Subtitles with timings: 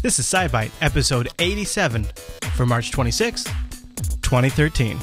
[0.00, 2.06] This is SciByte, episode 87
[2.54, 3.46] for March 26th,
[4.22, 4.96] 2013.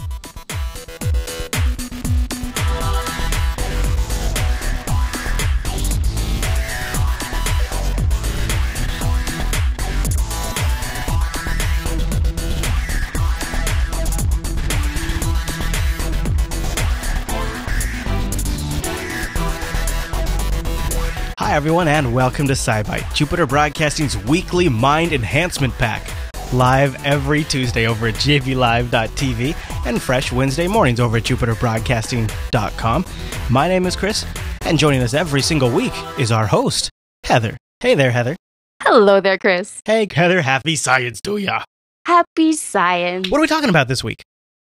[21.66, 26.08] Everyone, and welcome to SciByte, Jupiter Broadcasting's weekly mind enhancement pack.
[26.54, 33.06] Live every Tuesday over at jblive.tv and fresh Wednesday mornings over at jupiterbroadcasting.com.
[33.50, 34.28] My name is Chris,
[34.62, 36.92] and joining us every single week is our host,
[37.24, 37.58] Heather.
[37.80, 38.36] Hey there, Heather.
[38.84, 39.80] Hello there, Chris.
[39.86, 41.64] Hey, Heather, happy science to ya.
[42.06, 43.32] Happy science.
[43.32, 44.22] What are we talking about this week?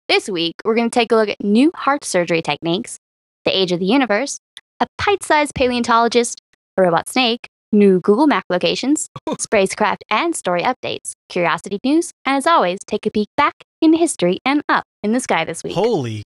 [0.09, 2.99] This week, we're going to take a look at new heart surgery techniques,
[3.45, 4.41] the age of the universe,
[4.81, 6.41] a pint sized paleontologist,
[6.81, 12.79] robot snake, new Google Map locations, spacecraft and story updates, curiosity news, and as always,
[12.87, 15.75] take a peek back in history and up in the sky this week.
[15.75, 16.23] Holy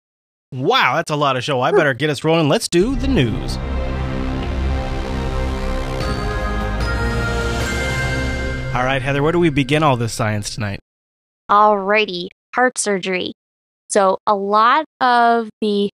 [0.54, 1.62] wow, that's a lot of show.
[1.62, 2.48] I better get us rolling.
[2.48, 3.58] Let's do the news.
[8.76, 10.80] All right, Heather, where do we begin all this science tonight?
[11.50, 13.34] Alrighty, heart surgery.
[13.90, 15.90] So, a lot of the,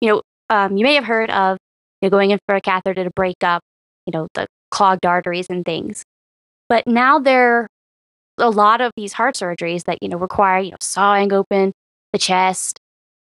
[0.00, 1.58] you know, um, you may have heard of
[2.00, 3.60] you know, going in for a catheter to break up,
[4.12, 6.04] you know, the clogged arteries and things.
[6.68, 7.66] But now there
[8.38, 11.72] a lot of these heart surgeries that, you know, require, you know, sawing open
[12.12, 12.78] the chest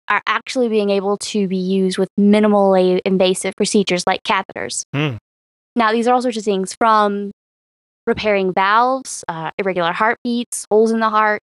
[0.08, 4.84] are actually being able to be used with minimally invasive procedures like catheters.
[4.94, 5.16] Hmm.
[5.76, 7.32] Now, these are all sorts of things from
[8.06, 11.42] repairing valves, uh, irregular heartbeats, holes in the heart,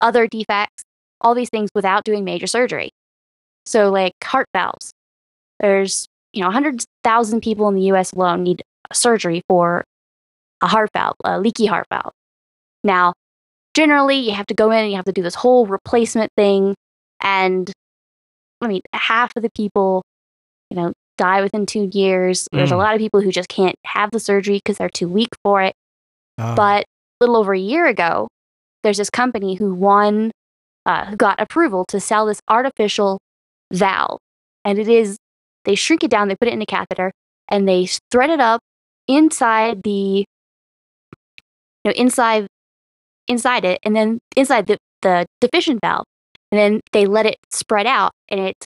[0.00, 0.84] other defects,
[1.20, 2.90] all these things without doing major surgery.
[3.66, 4.92] So, like heart valves,
[5.58, 8.12] there's you know 100,000 people in the U.S.
[8.12, 9.84] alone need surgery for
[10.60, 12.12] a heart valve, a leaky heart valve.
[12.82, 13.12] Now,
[13.74, 16.74] generally, you have to go in and you have to do this whole replacement thing,
[17.20, 17.70] and
[18.60, 20.02] I mean, half of the people,
[20.70, 22.48] you know, die within two years.
[22.52, 22.78] There's a Mm.
[22.78, 25.74] lot of people who just can't have the surgery because they're too weak for it.
[26.38, 26.86] Oh, But a
[27.24, 28.28] little over a year ago,
[28.82, 30.30] there's this company who won,
[30.86, 33.18] uh, who got approval to sell this artificial
[33.72, 34.18] valve.
[34.64, 35.16] And it is,
[35.64, 37.12] they shrink it down, they put it in a catheter,
[37.48, 38.60] and they thread it up
[39.08, 40.24] inside the, you
[41.84, 42.46] know, inside,
[43.28, 46.04] inside it, and then inside the, the deficient valve.
[46.52, 48.64] And then they let it spread out, and it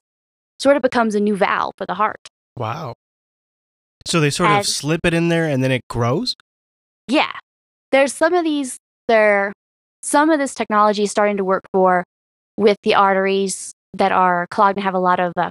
[0.61, 2.29] sort of becomes a new valve for the heart.
[2.57, 2.95] wow.
[4.07, 6.35] So they sort of slip it in there and then it grows?
[7.09, 7.33] Yeah.
[7.93, 9.53] There's some of these there
[10.03, 12.05] some of this technology is starting to work for
[12.57, 15.51] with the arteries that are clogged and have a lot of uh,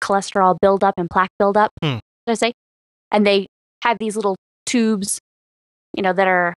[0.00, 1.70] cholesterol buildup and plaque buildup.
[1.82, 1.98] Hmm.
[2.26, 2.52] Did I say?
[3.10, 3.46] And they
[3.82, 5.18] have these little tubes,
[5.94, 6.54] you know, that are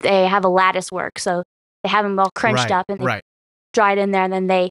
[0.00, 1.42] they have a lattice work, so
[1.82, 3.22] they have them all crunched right, up and right.
[3.76, 4.70] it in there, and then they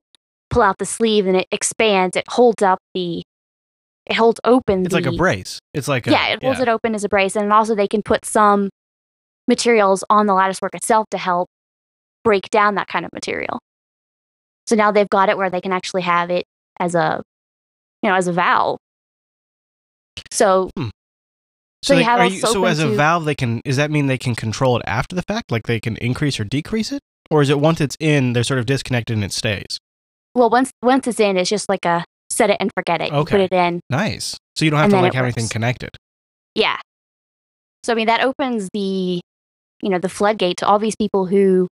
[0.50, 2.16] pull out the sleeve and it expands.
[2.16, 3.24] It holds up the,
[4.06, 4.86] it holds open.
[4.86, 5.60] It's like a brace.
[5.74, 8.02] It's like a yeah, it holds it open as a brace, and also they can
[8.02, 8.70] put some
[9.48, 11.48] materials on the lattice work itself to help
[12.24, 13.60] break down that kind of material.
[14.66, 16.46] So now they've got it where they can actually have it
[16.80, 17.22] as a,
[18.04, 18.80] you know, as a valve.
[20.32, 20.90] So So,
[21.84, 23.62] so you they- have you, so as a valve, they can.
[23.66, 25.52] Does that mean they can control it after the fact?
[25.52, 28.60] Like they can increase or decrease it, or is it once it's in, they're sort
[28.60, 29.78] of disconnected and it stays?
[30.36, 33.12] well, once once it's in, it's just like a set it and forget it.
[33.12, 34.38] You put it in, Nice.
[34.56, 35.92] So you don't have to like have anything connected.
[36.56, 36.78] yeah.
[37.84, 39.22] So I mean that opens the,
[39.82, 41.68] you know, the floodgate to all these people who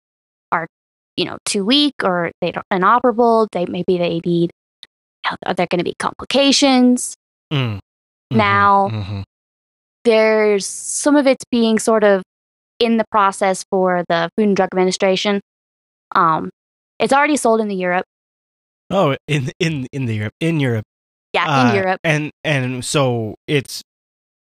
[0.52, 0.66] are,
[1.18, 3.48] you know, too weak or they don't inoperable.
[3.52, 4.52] They maybe they need.
[5.46, 7.16] Are there going to be complications?
[7.52, 7.80] Mm.
[8.34, 9.24] Mhm, Now- mhm.
[10.03, 12.22] there's some of it's being sort of
[12.80, 15.41] in the process for the Food and Drug Administration.
[16.16, 16.50] Um,
[17.00, 18.06] it's already sold in the Europe.
[18.91, 20.85] Oh, in in in the Europe, in Europe,
[21.34, 22.00] Yeah, Uh, in Europe.
[22.03, 23.81] and and so it's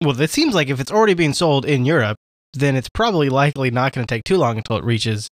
[0.03, 2.19] well, it seems like if it's already being sold in Europe,
[2.53, 5.29] then it's probably likely not going to take too long until it reaches,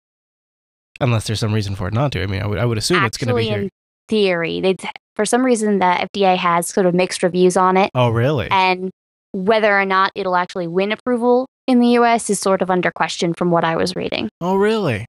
[1.00, 2.22] unless there's some reason for it not to.
[2.22, 3.62] I mean, I would I would assume it's going to be here.
[3.62, 3.70] in
[4.10, 4.76] theory, they
[5.16, 8.48] for some reason the FDA has sort of mixed reviews on it, oh, really?
[8.50, 8.90] and
[9.32, 12.28] whether or not it'll actually win approval in the U.S.
[12.28, 14.28] is sort of under question from what I was reading.
[14.40, 15.06] oh, really?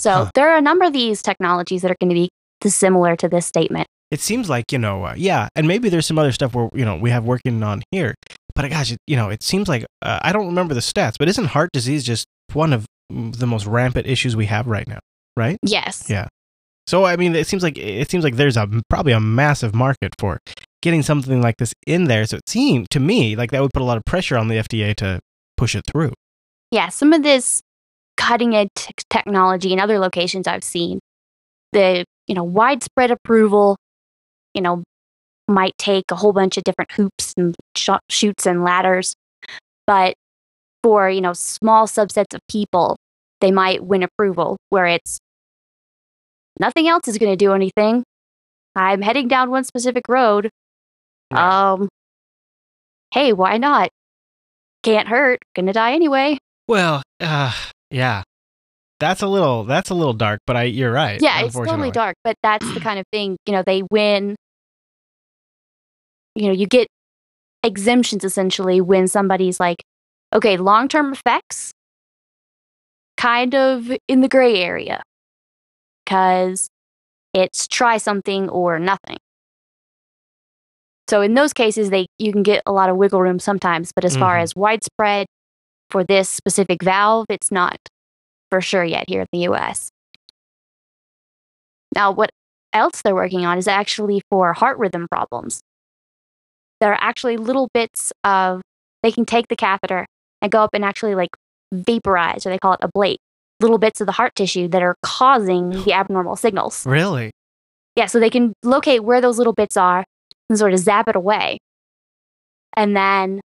[0.00, 0.30] So Huh.
[0.34, 2.28] there are a number of these technologies that are going to be
[2.68, 3.86] similar to this statement.
[4.10, 6.84] It seems like you know, uh, yeah, and maybe there's some other stuff where you
[6.84, 8.14] know we have working on here,
[8.54, 11.28] but gosh, it, you know, it seems like uh, I don't remember the stats, but
[11.28, 14.98] isn't heart disease just one of the most rampant issues we have right now?
[15.36, 15.58] Right?
[15.62, 16.08] Yes.
[16.08, 16.26] Yeah.
[16.88, 20.14] So I mean, it seems like it seems like there's a probably a massive market
[20.18, 20.40] for
[20.80, 22.24] getting something like this in there.
[22.24, 24.54] So it seemed to me like that would put a lot of pressure on the
[24.54, 25.20] FDA to
[25.58, 26.14] push it through.
[26.70, 27.60] Yeah, some of this
[28.16, 30.98] cutting edge t- technology in other locations I've seen,
[31.72, 33.76] the you know widespread approval,
[34.54, 34.82] you know,
[35.46, 39.12] might take a whole bunch of different hoops and sh- shoots and ladders,
[39.86, 40.14] but
[40.82, 42.96] for you know small subsets of people,
[43.42, 45.18] they might win approval where it's
[46.58, 48.04] nothing else is going to do anything.
[48.74, 50.50] I'm heading down one specific road.
[51.30, 51.88] Um,
[53.12, 53.90] hey, why not?
[54.82, 55.40] Can't hurt.
[55.54, 56.38] Gonna die anyway.
[56.68, 57.52] Well, uh,
[57.90, 58.22] yeah,
[59.00, 61.20] that's a little that's a little dark, but I you're right.
[61.20, 64.36] Yeah, it's totally dark, but that's the kind of thing, you know, they win.
[66.34, 66.86] You know, you get
[67.64, 69.82] exemptions essentially when somebody's like,
[70.32, 71.72] okay, long term effects,
[73.16, 75.02] kind of in the gray area.
[76.08, 76.70] Because
[77.34, 79.18] it's try something or nothing.
[81.10, 84.06] So in those cases, they you can get a lot of wiggle room sometimes, but
[84.06, 84.42] as far Mhm.
[84.42, 85.26] as widespread
[85.90, 87.76] for this specific valve, it's not
[88.50, 89.90] for sure yet here in the US.
[91.94, 92.30] Now, what
[92.72, 95.60] else they're working on is actually for heart rhythm problems.
[96.80, 98.62] There are actually little bits of,
[99.02, 100.06] they can take the catheter
[100.40, 101.30] and go up and actually like
[101.72, 103.16] vaporize, or they call it ablate,
[103.60, 106.86] little bits of the heart tissue that are causing the abnormal signals.
[106.86, 107.30] Really?
[107.96, 110.04] Yeah, so they can locate where those little bits are
[110.48, 111.58] and sort of zap it away.
[112.76, 113.40] And then,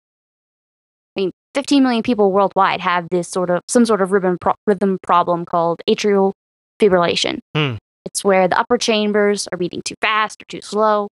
[1.15, 4.55] I mean, 15 million people worldwide have this sort of, some sort of rhythm, pro-
[4.67, 6.33] rhythm problem called atrial
[6.81, 7.39] fibrillation.
[7.55, 7.75] Hmm.
[8.05, 11.07] It's where the upper chambers are beating too fast or too slow,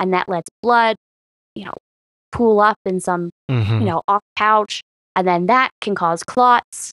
[0.00, 0.96] and that lets blood,
[1.54, 1.74] you know,
[2.32, 3.80] pool up in some Mm-hmm.
[3.80, 4.80] you know, off pouch,
[5.14, 6.90] and then that can cause clots.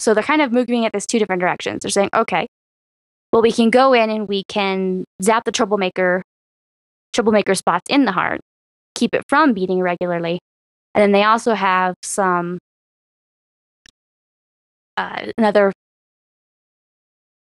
[0.00, 1.82] So they're kind of moving at this two different directions.
[1.82, 2.46] They're saying, okay,
[3.32, 6.22] well, we can go in and we can zap the troublemaker,
[7.12, 8.40] troublemaker spots in the heart,
[8.94, 10.40] keep it from beating regularly,
[10.94, 12.58] and then they also have some
[14.96, 15.70] uh, another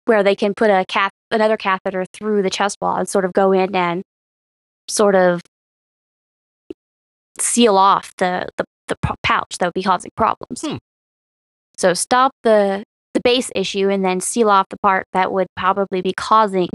[0.05, 3.33] where they can put a cath another catheter through the chest wall and sort of
[3.33, 4.03] go in and
[4.87, 5.41] sort of
[7.39, 10.61] seal off the the, the pouch that would be causing problems.
[10.61, 10.77] Hmm.
[11.83, 16.01] So stop the the base issue and then seal off the part that would probably
[16.01, 16.69] be causing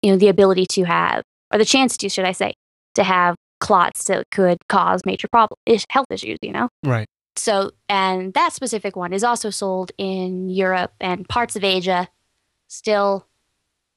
[0.00, 2.54] you know the ability to have or the chance to should I say
[2.94, 5.58] to have clots that could cause major problem
[5.90, 6.70] health issues, you know.
[6.84, 7.06] Right.
[7.36, 12.08] So, and that specific one is also sold in Europe and parts of Asia,
[12.68, 13.26] still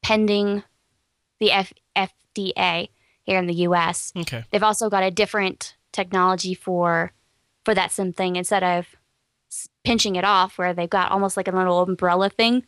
[0.04, 0.64] pending
[1.40, 2.90] the F- FDA
[3.24, 4.12] here in the US.
[4.14, 4.44] Okay.
[4.52, 7.14] They've also got a different technology for
[7.64, 8.99] for that same thing instead of
[9.84, 12.66] pinching it off where they've got almost like a little umbrella thing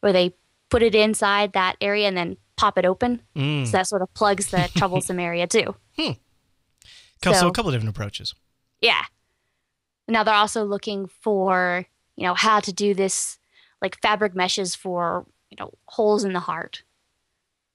[0.00, 0.34] where they
[0.70, 3.20] put it inside that area and then pop it open.
[3.36, 3.66] Mm.
[3.66, 5.74] So that sort of plugs the troublesome area too.
[5.96, 6.14] Co-
[7.22, 8.34] so, so- a couple of different approaches.
[8.80, 9.02] Yeah.
[10.08, 11.86] Now they're also looking for,
[12.16, 13.38] you know, how to do this
[13.80, 16.82] like fabric meshes for, you know, holes in the heart.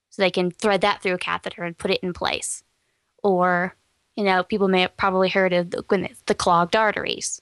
[0.09, 2.63] So they can thread that through a catheter and put it in place.
[3.23, 3.75] Or,
[4.15, 7.41] you know, people may have probably heard of the, the clogged arteries.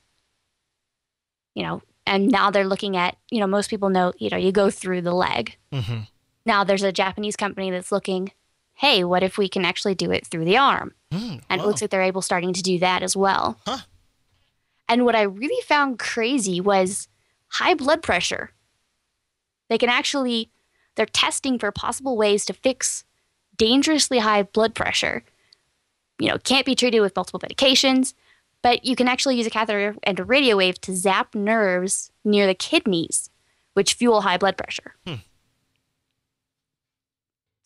[1.56, 4.52] You know, and now they're looking at, you know, most people know, you know, you
[4.52, 5.58] go through the leg.
[5.72, 6.02] Mm-hmm.
[6.46, 8.32] Now there's a Japanese company that's looking,
[8.76, 10.94] hey, what if we can actually do it through the arm?
[11.12, 11.66] Mm, And wow.
[11.66, 13.58] it looks like they're able starting to do that as well.
[13.66, 13.80] Huh.
[14.88, 17.08] And what I really found crazy was
[17.48, 18.52] high blood pressure.
[19.70, 20.52] They can actually,
[20.96, 23.04] they're testing for possible ways to fix
[23.58, 25.24] dangerously high blood pressure.
[26.20, 28.14] You know, can't be treated with multiple medications,
[28.66, 32.48] but you can actually use a catheter and a radio wave to zap nerves near
[32.48, 33.30] the kidneys,
[33.76, 34.96] which fuel high blood pressure.
[35.06, 35.22] Hmm.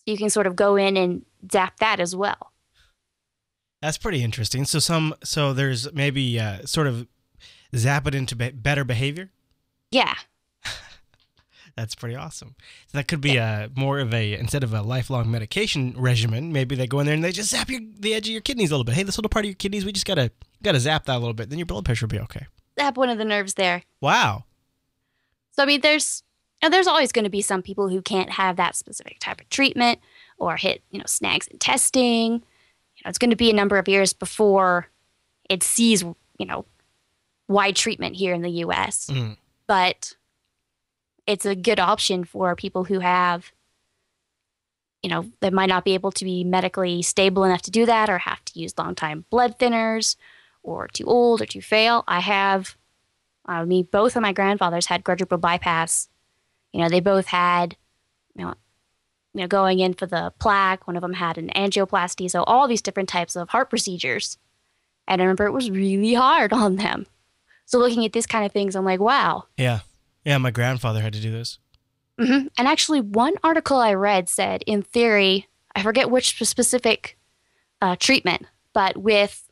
[0.05, 2.51] You can sort of go in and zap that as well.
[3.81, 4.65] That's pretty interesting.
[4.65, 7.07] So some so there's maybe uh, sort of
[7.73, 9.31] zap it into be- better behavior.
[9.91, 10.15] Yeah.
[11.75, 12.55] That's pretty awesome.
[12.87, 16.51] So that could be a more of a instead of a lifelong medication regimen.
[16.51, 18.71] Maybe they go in there and they just zap your the edge of your kidneys
[18.71, 18.95] a little bit.
[18.95, 20.31] Hey, this little part of your kidneys, we just gotta
[20.63, 21.49] gotta zap that a little bit.
[21.49, 22.47] Then your blood pressure will be okay.
[22.79, 23.83] Zap one of the nerves there.
[24.01, 24.45] Wow.
[25.51, 26.23] So I mean, there's
[26.61, 29.49] and there's always going to be some people who can't have that specific type of
[29.49, 29.99] treatment
[30.37, 32.33] or hit you know snags in testing.
[32.33, 34.87] You know, it's going to be a number of years before
[35.49, 36.65] it sees you know
[37.47, 39.09] wide treatment here in the U.S.
[39.11, 39.37] Mm.
[39.67, 40.15] But
[41.29, 43.51] it's a good option for people who have
[45.03, 48.09] you know they might not be able to be medically stable enough to do that
[48.09, 50.15] or have to use long time blood thinners
[50.63, 52.03] or too old or too frail.
[52.07, 52.75] I have
[53.45, 56.09] uh, me, both of my grandfathers had quadruple bypass.
[56.71, 57.75] You know, they both had,
[58.35, 58.53] you know,
[59.33, 60.85] you know, going in for the plaque.
[60.85, 62.29] One of them had an angioplasty.
[62.29, 64.37] So all these different types of heart procedures,
[65.07, 67.07] And I remember it was really hard on them.
[67.65, 69.45] So looking at these kind of things, I'm like, wow.
[69.57, 69.79] Yeah.
[70.25, 71.59] Yeah, my grandfather had to do this.
[72.17, 77.17] hmm And actually, one article I read said, in theory, I forget which specific
[77.81, 79.49] uh, treatment, but with,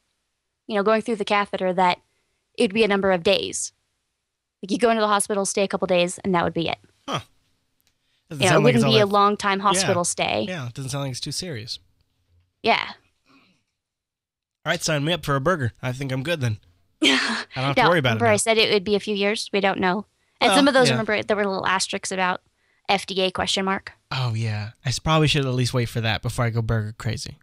[0.67, 1.99] you know, going through the catheter, that
[2.57, 3.71] it'd be a number of days.
[4.61, 6.77] Like you go into the hospital, stay a couple days, and that would be it.
[8.29, 10.45] Doesn't You know, it wouldn't be a long time hospital stay.
[10.49, 11.79] Yeah, it doesn't sound like it's too serious.
[12.61, 12.83] Yeah.
[14.65, 15.71] All right, sign me up for a burger.
[15.81, 16.57] I think I'm good then.
[16.99, 17.17] Yeah.
[17.55, 18.13] I don't have to worry about it.
[18.15, 18.25] remember.
[18.27, 19.49] I said it would be a few years.
[19.53, 20.07] We don't know.
[20.39, 20.93] And Well, some oh, of those, yeah.
[20.93, 22.41] remember, there were little asterisks about
[22.89, 23.93] FDA question mark.
[24.11, 27.37] Oh yeah, I probably should at least wait for that before I go burger crazy.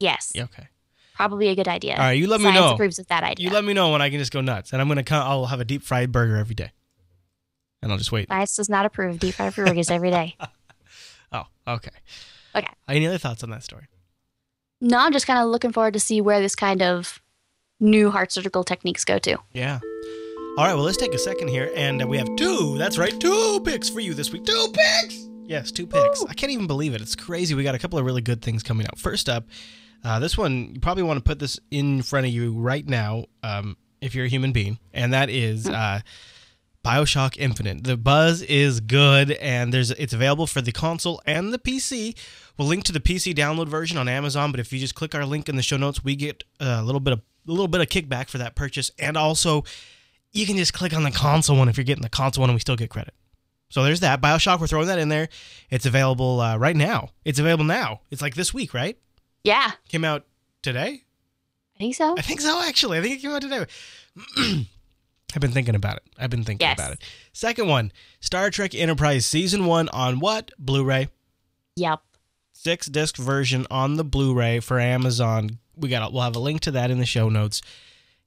[0.00, 0.68] Yes, Yeah, okay.
[1.16, 1.94] probably a good idea.
[1.94, 2.74] All right, you let me Science know.
[2.74, 3.48] approves of that idea.
[3.48, 5.22] You let me know when I can just go nuts, and I'm gonna come.
[5.26, 6.70] I'll have a deep fried burger every day,
[7.82, 8.28] and I'll just wait.
[8.28, 10.36] Science does not approve deep fried burgers every day.
[11.30, 11.90] Oh, okay.
[12.54, 12.72] Okay.
[12.88, 13.84] Any other thoughts on that story?
[14.80, 17.20] No, I'm just kind of looking forward to see where this kind of
[17.80, 19.36] new heart surgical techniques go to.
[19.52, 19.80] Yeah.
[20.58, 20.74] All right.
[20.74, 22.76] Well, let's take a second here, and uh, we have two.
[22.78, 24.44] That's right, two picks for you this week.
[24.44, 25.28] Two picks.
[25.44, 26.24] Yes, two picks.
[26.24, 27.00] I can't even believe it.
[27.00, 27.54] It's crazy.
[27.54, 28.98] We got a couple of really good things coming out.
[28.98, 29.44] First up,
[30.02, 33.26] uh, this one you probably want to put this in front of you right now,
[33.44, 36.00] um, if you're a human being, and that is uh,
[36.84, 37.84] Bioshock Infinite.
[37.84, 42.16] The buzz is good, and there's it's available for the console and the PC.
[42.58, 45.24] We'll link to the PC download version on Amazon, but if you just click our
[45.24, 47.86] link in the show notes, we get a little bit of a little bit of
[47.86, 49.62] kickback for that purchase, and also
[50.38, 52.54] you can just click on the console one if you're getting the console one, and
[52.56, 53.14] we still get credit.
[53.70, 54.60] So there's that Bioshock.
[54.60, 55.28] We're throwing that in there.
[55.70, 57.10] It's available uh, right now.
[57.24, 58.00] It's available now.
[58.10, 58.96] It's like this week, right?
[59.44, 60.24] Yeah, Came out
[60.62, 61.02] today.
[61.76, 62.14] I think so.
[62.18, 62.98] I think so, actually.
[62.98, 63.66] I think it came out today.
[65.34, 66.02] I've been thinking about it.
[66.18, 66.78] I've been thinking Yes.
[66.78, 67.02] about it.
[67.32, 70.50] Second one Star Trek Enterprise Season 1 on what?
[70.58, 71.08] Blu ray.
[71.76, 72.00] Yep.
[72.52, 75.58] Six disc version on the Blu ray for Amazon.
[75.76, 76.12] We got.
[76.12, 77.62] We'll have a link to that in the show notes.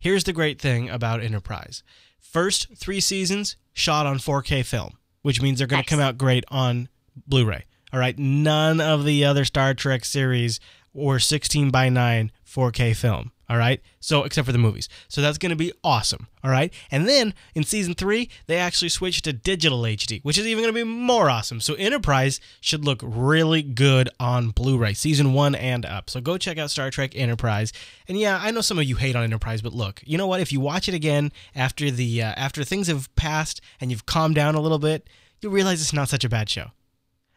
[0.01, 1.84] Here's the great thing about Enterprise
[2.20, 6.43] first three seasons shot on 4K film, which means they're going to come out great
[6.50, 6.89] on
[7.27, 7.65] Blu ray.
[7.93, 8.17] All right.
[8.17, 10.60] None of the other Star Trek series
[10.91, 13.31] were 16 by 9 4K film.
[13.51, 13.81] All right.
[14.00, 14.88] So, except for the movies.
[15.10, 16.27] So, that's going to be awesome.
[16.41, 16.74] All right.
[16.89, 20.74] And then in season three, they actually switched to digital HD, which is even going
[20.74, 21.60] to be more awesome.
[21.60, 26.10] So, Enterprise should look really good on Blu ray, season one and up.
[26.10, 27.74] So, go check out Star Trek Enterprise.
[28.08, 30.39] And yeah, I know some of you hate on Enterprise, but look, you know what?
[30.39, 34.36] If you watch it again after the uh, after things have passed and you've calmed
[34.36, 35.10] down a little bit,
[35.41, 36.67] you'll realize it's not such a bad show.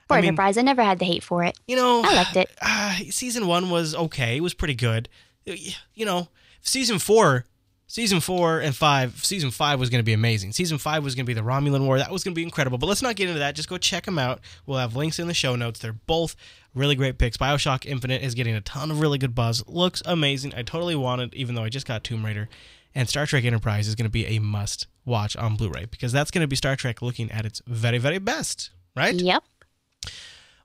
[0.07, 1.59] For I mean- Enterprise, I never had the hate for it.
[1.67, 2.51] You know, I liked it.
[2.63, 4.37] uh, season one was okay.
[4.37, 5.09] It was pretty good.
[5.47, 6.29] You know,
[6.63, 7.45] season four,
[7.87, 10.53] season four and five, season five was going to be amazing.
[10.53, 11.99] Season five was going to be the Romulan War.
[11.99, 12.79] That was going to be incredible.
[12.79, 13.55] But let's not get into that.
[13.55, 14.41] Just go check them out.
[14.67, 15.81] We'll have links in the show notes.
[15.81, 16.35] They're both
[16.75, 17.37] really great picks.
[17.37, 19.67] Bioshock Infinite is getting a ton of really good buzz.
[19.69, 20.55] Looks amazing.
[20.57, 22.49] I totally want it, even though I just got Tomb Raider.
[22.95, 26.13] And Star Trek Enterprise is going to be a must watch on Blu ray because
[26.13, 29.15] that's going to be Star Trek looking at its very, very best, right?
[29.15, 29.43] Yep.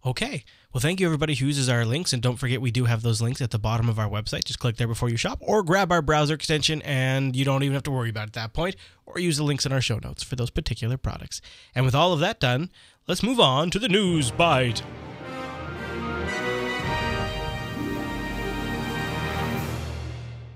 [0.06, 0.46] Okay.
[0.72, 2.14] Well, thank you everybody who uses our links.
[2.14, 4.44] And don't forget, we do have those links at the bottom of our website.
[4.44, 7.74] Just click there before you shop or grab our browser extension, and you don't even
[7.74, 8.76] have to worry about it at that point,
[9.08, 11.42] or use the links in our show notes for those particular products.
[11.74, 12.70] And with all of that done,
[13.08, 14.84] let's move on to the news bite.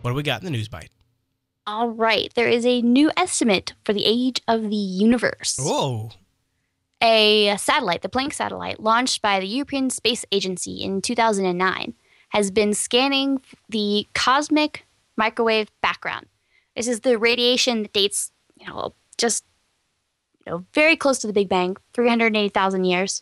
[0.01, 0.91] What do we got in the news bite?
[1.65, 2.31] All right.
[2.35, 5.57] There is a new estimate for the age of the universe.
[5.59, 6.11] Whoa.
[7.03, 11.93] A satellite, the Planck satellite, launched by the European Space Agency in 2009,
[12.29, 14.85] has been scanning the cosmic
[15.17, 16.27] microwave background.
[16.77, 19.43] This is the radiation that dates, you know, just
[20.45, 23.21] you know, very close to the Big Bang, 380,000 years.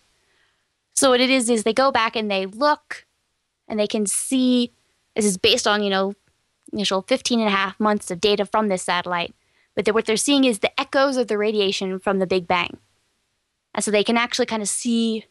[0.93, 3.07] So what it is is they go back and they look
[3.67, 4.73] and they can see
[5.15, 6.13] this is based on, you know,
[6.71, 9.33] initial 15 and a half months of data from this satellite.
[9.75, 12.77] But what they're seeing is the echoes of the radiation from the Big Bang.
[13.73, 15.25] And so they can actually kind of see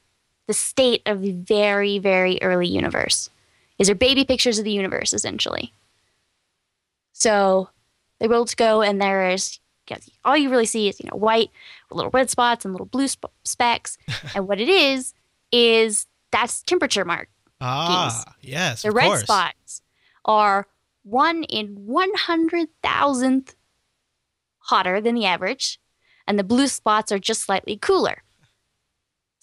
[0.47, 3.31] the state of the very, very early universe.
[3.79, 5.73] These are baby pictures of the universe, essentially.
[7.13, 7.69] So
[8.19, 9.61] they were able to go, and there is
[10.25, 11.51] all you really see is you know white
[11.89, 13.99] with little red spots and little blue sp- specks.
[14.35, 15.15] and what it is
[15.53, 17.29] is that's temperature mark.
[17.61, 18.83] Ah, yes.
[18.83, 19.23] The red course.
[19.23, 19.83] spots
[20.25, 20.67] are
[21.03, 23.55] one in one hundred thousandth
[24.59, 25.81] hotter than the average,
[26.27, 28.23] and the blue spots are just slightly cooler.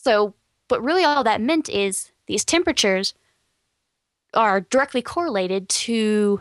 [0.07, 0.35] So,
[0.69, 3.13] but really, all that meant is these temperatures
[4.33, 6.39] are directly correlated to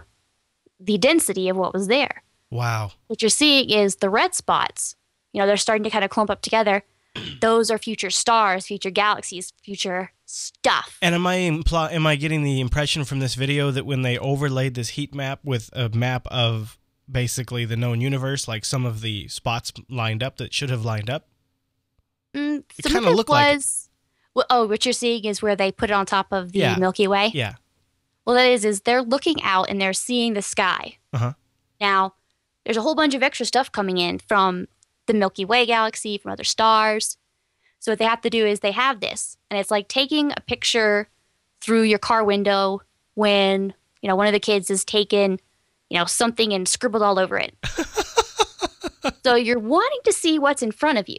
[0.79, 2.23] the density of what was there.
[2.49, 2.93] Wow.
[3.09, 4.95] What you're seeing is the red spots,
[5.33, 6.85] you know, they're starting to kind of clump up together,
[7.41, 10.97] those are future stars, future galaxies, future stuff.
[11.03, 14.17] And am I impl- am I getting the impression from this video that when they
[14.17, 16.79] overlaid this heat map with a map of
[17.11, 21.11] basically the known universe, like some of the spots lined up that should have lined
[21.11, 21.27] up?
[22.37, 23.89] Mm, It some kinda of looked like was.
[24.35, 26.77] Well, oh, what you're seeing is where they put it on top of the Yeah.
[26.77, 27.31] Milky Way.
[27.33, 27.55] Yeah.
[28.27, 30.99] Well, that is, is they're looking out and they're seeing the sky.
[31.13, 31.33] Uh-huh.
[31.81, 32.15] Now,
[32.65, 34.67] there's a whole bunch of extra stuff coming in from
[35.07, 37.17] the Milky Way galaxy, from other stars.
[37.79, 40.41] So what they have to do is they have this, and it's like taking a
[40.41, 41.09] picture
[41.61, 42.81] through your car window
[43.15, 45.39] when you know one of the kids has taken
[45.89, 47.55] you know something and scribbled all over it.
[49.25, 51.19] so you're wanting to see what's in front of you.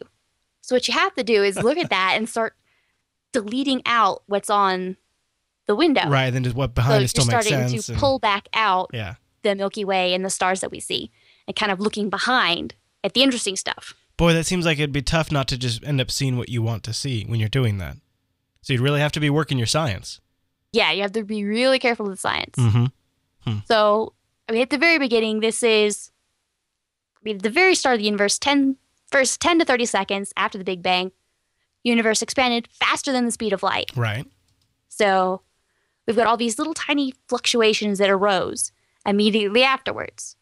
[0.67, 2.53] So what you have to do is look at that and start
[3.31, 4.97] deleting out what's on
[5.65, 6.09] the window.
[6.09, 6.29] Right.
[6.29, 7.85] Then just what So behind you're it still makes starting sense.
[7.85, 9.15] to and- pull back out yeah.
[9.43, 11.09] the Milky Way and the stars that we see,
[11.47, 13.93] and kind of looking behind at the interesting stuff.
[14.17, 16.61] Boy, that seems like it'd be tough not to just end up seeing what you
[16.61, 17.95] want to see when you're doing that.
[18.61, 20.19] So you'd really have to be working your science.
[20.73, 22.55] Yeah, you have to be really careful with science.
[22.57, 23.59] Mm-hmm.
[23.67, 24.13] So,
[24.49, 26.11] I mean, at the very beginning, this is,
[27.15, 28.75] I mean, at the very start of the universe, 10,
[29.11, 31.11] first 10 to 30 seconds after the Big Bang,
[31.83, 33.91] universe expanded faster than the speed of light.
[33.95, 34.25] Right.
[34.89, 35.41] So,
[36.05, 38.71] we've got all these little tiny fluctuations that arose
[39.05, 40.35] immediately afterwards.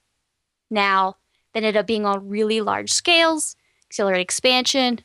[0.69, 1.17] Now,
[1.53, 3.55] they ended up being on really large scales,
[3.89, 5.00] accelerated expansion.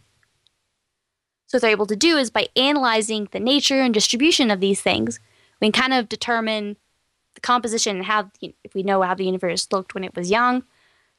[1.46, 4.80] So, what they're able to do is by analyzing the nature and distribution of these
[4.80, 5.20] things,
[5.60, 6.76] we can kind of determine
[7.34, 10.64] the composition and how, if we know how the universe looked when it was young,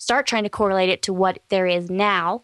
[0.02, 2.44] start trying to correlate it to what there is now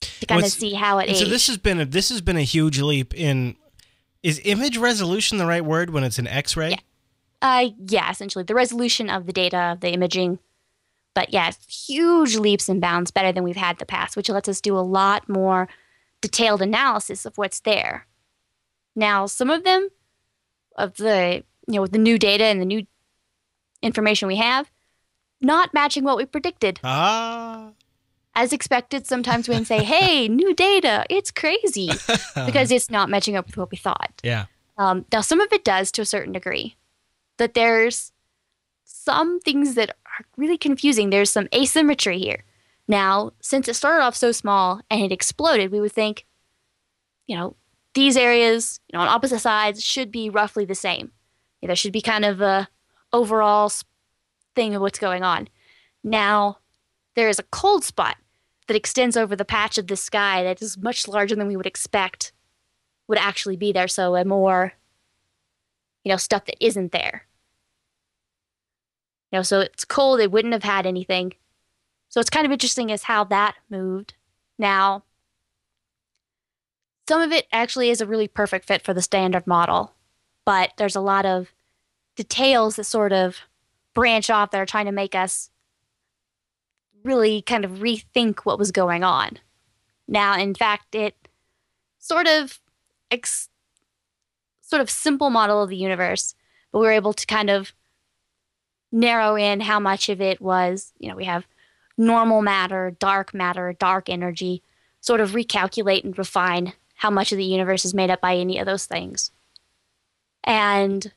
[0.00, 1.18] to kind of see how it is.
[1.18, 3.56] So this has been a this has been a huge leap in
[4.22, 6.70] is image resolution the right word when it's an X-ray?
[6.70, 6.76] Yeah.
[7.42, 10.38] Uh, yeah, essentially the resolution of the data, the imaging.
[11.14, 14.48] But yeah, huge leaps and bounds better than we've had in the past, which lets
[14.48, 15.68] us do a lot more
[16.20, 18.06] detailed analysis of what's there.
[18.94, 19.88] Now, some of them,
[20.78, 22.86] of the you know with the new data and the new
[23.82, 24.70] information we have,
[25.42, 26.80] not matching what we predicted.
[26.84, 27.70] Ah.
[28.34, 31.90] As expected, sometimes we can say, "Hey, new data, it's crazy,"
[32.46, 34.12] because it's not matching up with what we thought.
[34.22, 34.46] yeah.
[34.78, 36.76] Um, now, some of it does to a certain degree.
[37.36, 38.12] That there's
[38.84, 41.10] some things that are really confusing.
[41.10, 42.44] There's some asymmetry here.
[42.88, 46.24] Now, since it started off so small and it exploded, we would think,
[47.26, 47.54] you know,
[47.94, 51.12] these areas, you know, on opposite sides should be roughly the same.
[51.60, 52.68] Yeah, there should be kind of a
[53.12, 53.84] overall s-
[54.54, 55.48] thing of what's going on.
[56.04, 56.58] Now,
[57.14, 58.16] there is a cold spot
[58.66, 61.66] that extends over the patch of the sky that is much larger than we would
[61.66, 62.32] expect
[63.08, 63.88] would actually be there.
[63.88, 64.74] So a more,
[66.04, 67.26] you know, stuff that isn't there.
[69.30, 70.20] You know, so it's cold.
[70.20, 71.34] It wouldn't have had anything.
[72.08, 74.14] So it's kind of interesting as how that moved.
[74.58, 75.04] Now,
[77.08, 79.92] some of it actually is a really perfect fit for the standard model,
[80.44, 81.52] but there's a lot of
[82.16, 83.38] details that sort of
[83.94, 85.50] branch off that are trying to make us
[87.04, 89.38] really kind of rethink what was going on.
[90.06, 91.16] Now, in fact, it
[91.98, 92.60] sort of
[93.10, 93.48] ex-
[94.60, 96.34] sort of simple model of the universe,
[96.70, 97.72] but we were able to kind of
[98.90, 101.46] narrow in how much of it was, you know, we have
[101.96, 104.62] normal matter, dark matter, dark energy,
[105.00, 108.58] sort of recalculate and refine how much of the universe is made up by any
[108.58, 109.30] of those things.
[110.44, 111.12] And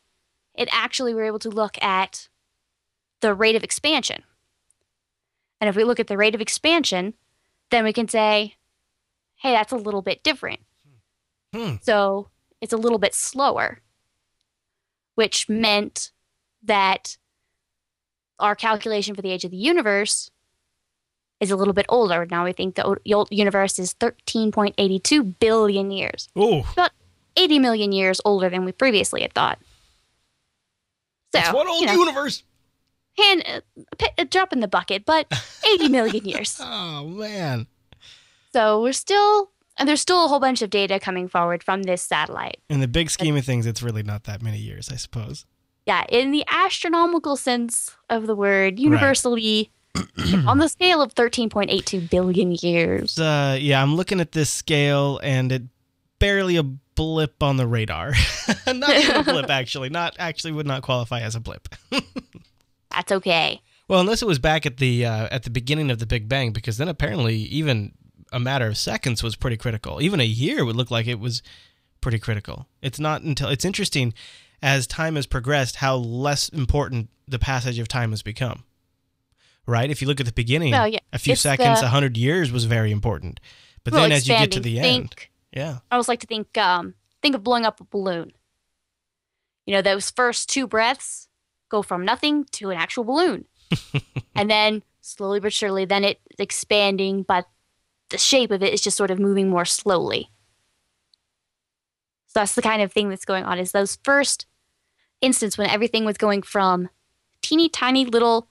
[0.55, 2.27] it actually we we're able to look at
[3.25, 4.21] the rate of expansion.
[5.59, 7.15] And if we look at the rate of expansion,
[7.71, 8.53] then we can say,
[9.37, 10.59] hey, that's a little bit different.
[11.53, 11.75] Hmm.
[11.81, 12.29] So
[12.61, 13.81] it's a little bit slower,
[15.15, 16.11] which meant
[16.63, 17.17] that
[18.37, 20.29] our calculation for the age of the universe
[21.39, 22.27] is a little bit older.
[22.29, 26.63] Now we think the o- o- universe is 13.82 billion years, Oh,
[27.35, 29.57] 80 million years older than we previously had thought.
[31.33, 32.43] So, it's one old you know, universe.
[33.17, 35.31] Hand, a, pi- a drop in the bucket, but
[35.73, 36.59] 80 million years.
[36.61, 37.67] Oh man.
[38.53, 42.01] So we're still, and there's still a whole bunch of data coming forward from this
[42.01, 42.59] satellite.
[42.69, 45.45] In the big scheme of things, it's really not that many years, I suppose.
[45.85, 49.71] Yeah, in the astronomical sense of the word, universally
[50.47, 53.19] on the scale of 13.82 billion years.
[53.19, 55.63] Uh, yeah, I'm looking at this scale, and it
[56.19, 58.13] barely a blip on the radar.
[58.67, 59.89] not a blip, actually.
[59.89, 61.69] Not actually would not qualify as a blip.
[62.95, 63.61] That's okay.
[63.87, 66.51] Well, unless it was back at the uh, at the beginning of the Big Bang,
[66.51, 67.93] because then apparently even
[68.31, 70.01] a matter of seconds was pretty critical.
[70.01, 71.43] Even a year would look like it was
[72.01, 72.67] pretty critical.
[72.81, 74.13] It's not until it's interesting
[74.61, 78.63] as time has progressed how less important the passage of time has become.
[79.67, 79.89] Right?
[79.89, 82.51] If you look at the beginning, Well, yeah, a few it's seconds, a hundred years
[82.51, 83.39] was very important.
[83.83, 85.15] But Well, then as you get to the end,
[85.51, 85.79] yeah.
[85.91, 88.31] I always like to think um, think of blowing up a balloon.
[89.65, 91.27] You know, those first two breaths
[91.69, 93.45] go from nothing to an actual balloon.
[94.35, 97.45] and then slowly but surely, then it's expanding, but
[98.09, 100.29] the shape of it is just sort of moving more slowly.
[102.27, 104.45] So that's the kind of thing that's going on is those first
[105.21, 106.89] instance when everything was going from
[107.41, 108.49] teeny tiny little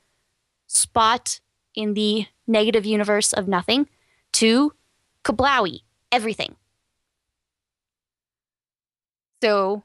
[0.66, 1.40] spot
[1.74, 3.88] in the negative universe of nothing
[4.33, 4.72] to
[5.24, 6.57] kablowy, everything.
[9.42, 9.85] So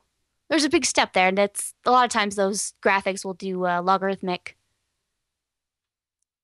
[0.49, 3.65] there's a big step there, and that's a lot of times those graphics will do
[3.65, 4.57] uh, logarithmic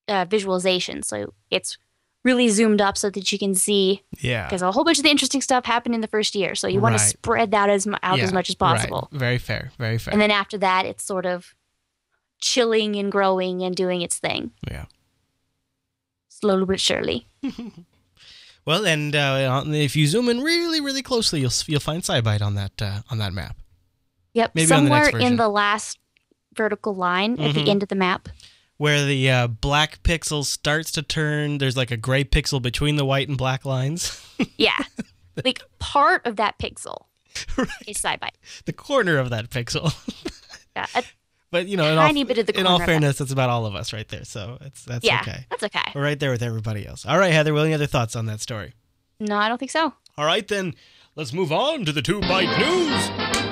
[0.07, 1.01] uh, visualization.
[1.03, 1.77] So it's
[2.23, 4.45] really zoomed up so that you can see Yeah.
[4.45, 6.55] because a whole bunch of the interesting stuff happened in the first year.
[6.55, 8.77] So you want to spread that as out as much as right.
[8.77, 9.09] possible.
[9.11, 9.71] Very fair.
[9.77, 10.11] Very fair.
[10.11, 11.53] And then after that, it's sort of
[12.39, 14.85] chilling and growing and doing its thing yeah.
[16.29, 17.27] slowly but surely.
[18.65, 22.55] Well, and uh, if you zoom in really, really closely, you'll you'll find SciByte on
[22.55, 23.55] that uh, on that map.
[24.35, 24.51] Yep.
[24.53, 25.97] Maybe on the Somewhere in the last
[26.53, 27.53] vertical line at Mhm.
[27.65, 28.29] the end of the map.
[28.77, 33.05] Where the uh, black pixel starts to turn, there's like a gray pixel between the
[33.05, 34.21] white and black lines.
[34.57, 34.77] Yeah.
[35.43, 37.05] like part of that pixel
[37.57, 37.67] Right.
[37.87, 38.35] is SciByte.
[38.65, 39.93] the corner of that pixel.
[40.75, 40.85] Yeah.
[40.95, 41.03] A
[41.51, 43.65] but you know, in all, tiny bit of the in all fairness, that's about all
[43.65, 44.25] of us right there.
[44.25, 45.21] So it's that's Yeah.
[45.21, 45.45] okay.
[45.49, 45.91] That's okay.
[45.95, 47.05] We're right there with everybody else.
[47.05, 47.53] All right, Heather.
[47.53, 48.73] Well, any other thoughts on that story?
[49.21, 49.93] No, I don't think so.
[50.17, 50.75] All right, then
[51.15, 53.44] let's move on to the two byte news.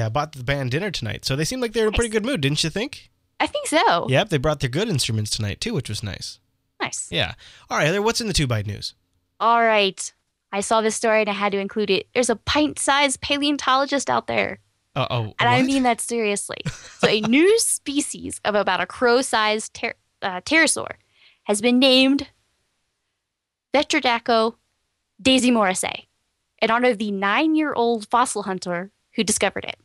[0.00, 1.96] I uh, bought the band dinner tonight, so they seemed like they were in a
[1.96, 3.10] pretty good mood, didn't you think?
[3.38, 4.06] I think so.
[4.08, 6.40] Yep, they brought their good instruments tonight too, which was nice.
[6.80, 7.08] Nice.
[7.10, 7.34] Yeah.
[7.70, 8.02] All right, Heather.
[8.02, 8.94] What's in the two byte news?
[9.40, 10.12] All right.
[10.52, 12.08] I saw this story and I had to include it.
[12.14, 14.60] There's a pint sized paleontologist out there.
[14.94, 15.34] Uh oh.
[15.38, 16.58] And I mean that seriously.
[16.98, 20.92] So, a new species of about a crow sized pter- uh, pterosaur
[21.44, 22.28] has been named
[23.74, 24.54] Vectidraco
[25.20, 26.08] Daisy Morrissey
[26.62, 29.76] in honor of the nine year old fossil hunter who discovered it.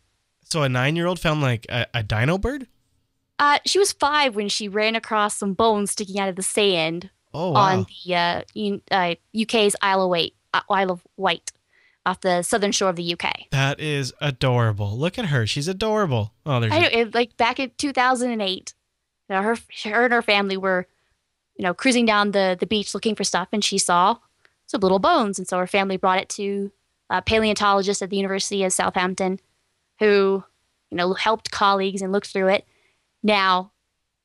[0.52, 2.68] So a nine-year-old found like a, a dino bird.
[3.40, 7.10] Uh, she was five when she ran across some bones sticking out of the sand
[7.34, 7.60] Oh wow.
[7.62, 11.52] on the uh, U- uh, UK's Isle of Wight, uh, Isle of Wight,
[12.06, 13.32] off the southern shore of the UK.
[13.52, 14.98] That is adorable.
[14.98, 15.48] Look at her.
[15.48, 16.34] She's adorable.
[16.46, 18.74] Oh, there's I know, it, like back in 2008,
[19.30, 20.86] you know, her, her and her family were,
[21.56, 24.18] you know, cruising down the, the beach looking for stuff, and she saw
[24.68, 26.72] some little bones, and so her family brought it to
[27.10, 29.40] a paleontologist at the University of Southampton,
[30.02, 30.44] who,
[30.90, 32.66] you know, helped colleagues and looked through it.
[33.24, 33.72] Now,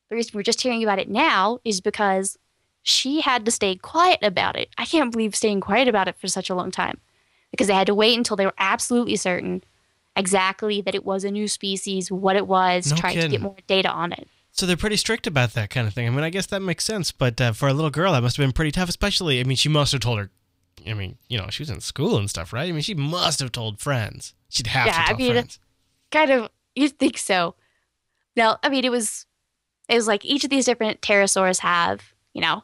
[0.09, 2.37] the reason we're just hearing about it now is because
[2.83, 4.69] she had to stay quiet about it.
[4.77, 6.99] I can't believe staying quiet about it for such a long time,
[7.51, 9.63] because they had to wait until they were absolutely certain
[10.15, 13.55] exactly that it was a new species, what it was, No trying to get more
[13.67, 14.27] data on it.
[14.51, 16.07] so they're pretty strict about that kind of thing.
[16.07, 18.37] I mean, I guess that makes sense, but uh, for a little girl, that must
[18.37, 18.89] have been pretty tough.
[18.89, 20.31] Especially, I mean, she must have told her.
[20.87, 22.67] I mean, you know, she was in school and stuff, right?
[22.69, 24.33] I mean, she must have told friends.
[24.49, 25.59] She'd have Yeah, to I tell mean, friends.
[26.11, 27.55] Kind of, you'd think so.
[28.35, 29.25] No, I mean, it was,
[29.89, 32.63] it was like each of these different pterosaurs have, you know,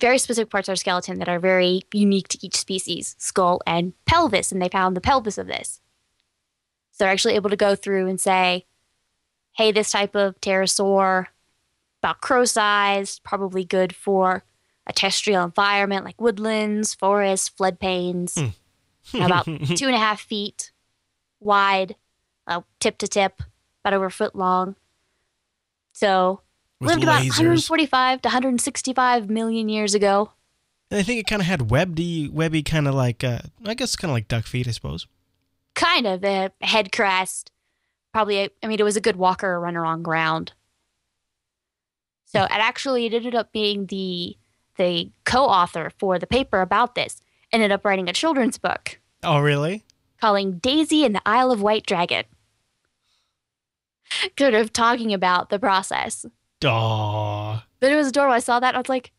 [0.00, 3.92] very specific parts of their skeleton that are very unique to each species, skull and
[4.06, 5.80] pelvis, and they found the pelvis of this.
[6.92, 8.66] So they're actually able to go through and say,
[9.52, 11.26] hey, this type of pterosaur,
[12.02, 14.44] about crow sized, probably good for
[14.86, 18.52] a terrestrial environment like woodlands, forests, floodplains,
[19.12, 19.20] Hmm.
[19.22, 19.44] about
[19.76, 20.70] two and a half feet
[21.40, 21.96] wide,
[22.46, 23.42] uh, tip to tip,
[23.84, 24.76] about over a foot long.
[25.92, 26.40] So
[26.80, 27.38] With lived about lasers.
[27.38, 30.32] 145 to 165 million years ago.
[30.90, 33.96] And I think it kind of had webby, webby kind of like, uh, I guess
[33.96, 35.06] kind of like duck feet, I suppose.
[35.74, 37.50] Kind of a head crest.
[38.12, 40.52] Probably, a, I mean, it was a good walker or runner on ground.
[42.26, 44.36] So it actually it ended up being the
[44.76, 47.20] the co-author for the paper about this.
[47.52, 49.84] Ended up writing a children's book Oh, really?
[50.20, 52.24] calling Daisy and the Isle of Wight Dragon.
[54.38, 56.24] Sort of talking about the process.
[56.64, 57.64] Aw.
[57.80, 58.34] But it was adorable.
[58.34, 58.74] I saw that.
[58.74, 59.12] I was like,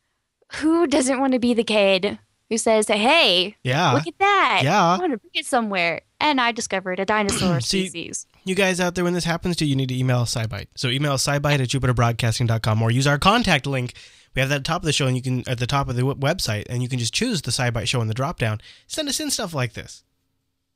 [0.56, 2.20] who doesn't want to be the kid
[2.50, 3.94] who says, hey, Yeah.
[3.94, 4.62] look at that.
[4.64, 4.84] Yeah.
[4.84, 6.02] I want to bring it somewhere.
[6.20, 8.28] And I discovered a dinosaur See- species.
[8.44, 10.68] You guys out there, when this happens to you, you need to email SciByte.
[10.76, 13.94] So email SciByte at jupiterbroadcasting.com or use our contact link.
[14.36, 15.88] We have that at the top of the show and you can at the top
[15.90, 18.38] of the w- website and you can just choose the SciByte show in the drop
[18.38, 18.60] down.
[18.86, 20.04] Send us in stuff like this.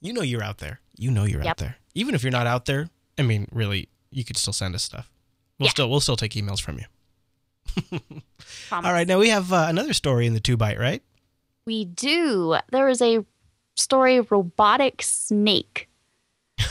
[0.01, 0.79] You know you're out there.
[0.97, 1.75] You know you're out there.
[1.93, 5.09] Even if you're not out there, I mean, really, you could still send us stuff.
[5.57, 5.71] We'll Yeah.
[5.71, 6.85] still we'll still take emails from you.
[8.71, 11.01] All right, now we have uh, another story in the two byte, right?
[11.65, 12.57] We do.
[12.71, 13.25] There is a
[13.75, 15.87] story robotic snake.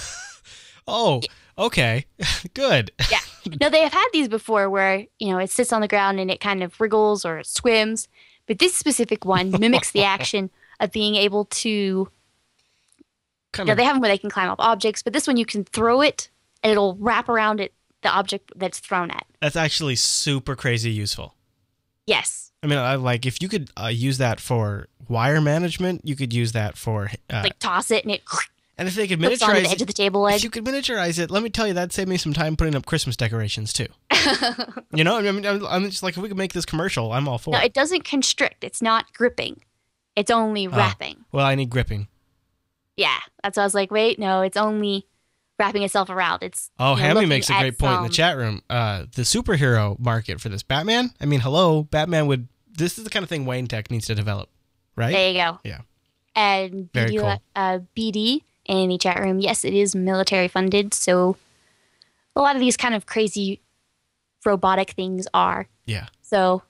[0.90, 1.20] Oh,
[1.58, 2.06] okay.
[2.54, 2.92] Good.
[3.10, 3.18] Yeah.
[3.60, 6.30] no, they have had these before where, you know, it sits on the ground and
[6.30, 8.08] it kind of wriggles or swims.
[8.46, 10.48] But this specific one mimics the action
[10.80, 15.02] of being able to, you know, they have them where they can climb up objects,
[15.02, 16.30] but this one you can throw it
[16.62, 19.26] and it'll wrap around it, the object that's thrown at.
[19.40, 21.34] that's actually super crazy useful.
[22.06, 22.52] Yes.
[22.62, 26.32] I mean, I like if you could uh, use that for wire management, you could
[26.32, 28.22] use that for uh, Like toss it and it
[28.78, 31.18] and if they could onto the miniaturize edge of the table if you could miniaturize
[31.18, 33.86] it, let me tell you that saved me some time putting up Christmas decorations too.
[34.92, 37.28] you know, I mean, I'm, I'm just like if we could make this commercial, I'm
[37.28, 37.66] all for No, it.
[37.66, 38.64] it doesn't constrict.
[38.64, 39.62] It's not gripping.
[40.16, 40.70] It's only Oh.
[40.70, 41.24] wrapping.
[41.30, 42.08] Well, I need gripping.
[42.96, 43.18] Yeah.
[43.44, 45.06] That's why I was like, wait, no, it's only
[45.58, 46.42] wrapping itself around.
[46.42, 48.62] It's Oh, you know, Hammy makes a at great point in the chat room.
[48.70, 51.10] Uh, the superhero market for this Batman.
[51.20, 52.48] I mean, hello, Batman would.
[52.70, 54.48] This is the kind of thing Wayne Tech needs to develop,
[54.96, 55.12] right?
[55.12, 55.58] There you go.
[55.64, 55.80] Yeah.
[56.36, 57.42] And Very BD, cool.
[57.56, 60.94] uh, BD in the chat room, yes, it is military funded.
[60.94, 61.36] So
[62.36, 63.60] a lot of these kind of crazy
[64.46, 65.66] robotic things are.
[65.86, 66.06] Yeah.
[66.22, 66.62] So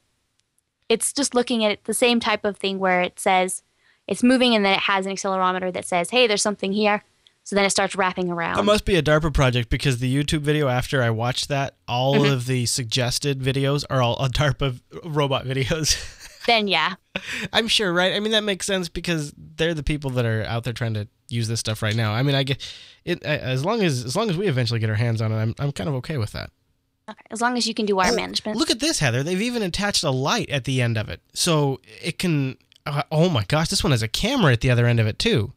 [0.89, 3.63] it's just looking at the same type of thing where it says
[4.07, 7.05] it's moving and then it has an accelerometer that says, hey, there's something here.
[7.49, 8.59] So then it starts wrapping around.
[8.59, 12.17] That must be a DARPA project because the YouTube video after I watched that, all
[12.17, 12.31] Mm-hmm.
[12.31, 15.97] of the suggested videos are all a DARPA robot videos.
[16.47, 16.97] then yeah.
[17.51, 18.13] I'm sure, right?
[18.13, 21.09] I mean, that makes sense because they're the people that are out there trying to
[21.31, 22.13] use this stuff right now.
[22.13, 22.63] I mean, I get
[23.07, 25.37] it as long as as long as we eventually get our hands on it.
[25.37, 26.51] I'm I'm kind of okay with that.
[27.09, 27.19] Okay.
[27.31, 28.59] As long as you can do wire Oh, management.
[28.59, 29.23] Look at this, Heather.
[29.23, 32.59] They've even attached a light at the end of it, so it can.
[32.85, 35.19] Uh, oh my gosh, this one has a camera at the other end of it
[35.19, 35.55] too.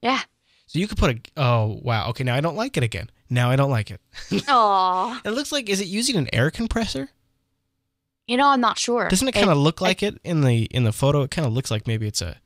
[0.00, 0.20] yeah.
[0.66, 1.20] So you could put a.
[1.40, 2.08] Oh wow.
[2.10, 3.10] Okay, now I don't like it again.
[3.30, 4.00] Now I don't like it.
[4.48, 7.10] Oh, It looks like is it using an air compressor?
[8.26, 9.08] you know, I'm not sure.
[9.08, 11.22] Doesn't it kind of look like it in the in the photo?
[11.22, 12.36] It kind of looks like maybe it's a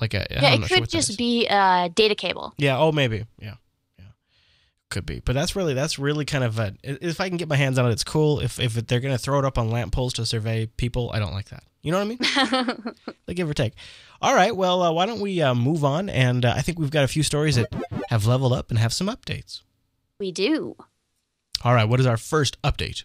[0.00, 0.26] like a.
[0.30, 2.52] Yeah, it sure could what just be a data cable.
[2.58, 2.78] Yeah.
[2.78, 3.24] Oh, maybe.
[3.40, 3.54] Yeah.
[3.98, 4.04] Yeah.
[4.90, 6.74] Could be, but that's really that's really kind of a.
[6.82, 8.40] If I can get my hands on it, it's cool.
[8.40, 11.32] If if they're gonna throw it up on lamp poles to survey people, I don't
[11.32, 11.62] like that.
[11.82, 12.94] You know what I mean?
[13.28, 13.74] like give or take.
[14.20, 14.54] All right.
[14.54, 16.08] Well, uh, why don't we uh, move on?
[16.08, 17.72] And uh, I think we've got a few stories that
[18.10, 19.62] have leveled up and have some updates.
[20.18, 20.76] we do.
[21.62, 21.84] All right.
[21.84, 23.04] What is our first update?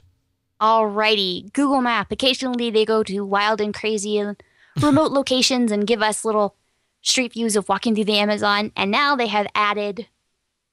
[0.60, 2.12] Alrighty, Google Map.
[2.12, 4.42] Occasionally they go to wild and crazy and
[4.82, 6.56] remote locations and give us little
[7.02, 8.72] street views of walking through the Amazon.
[8.76, 10.08] And now they have added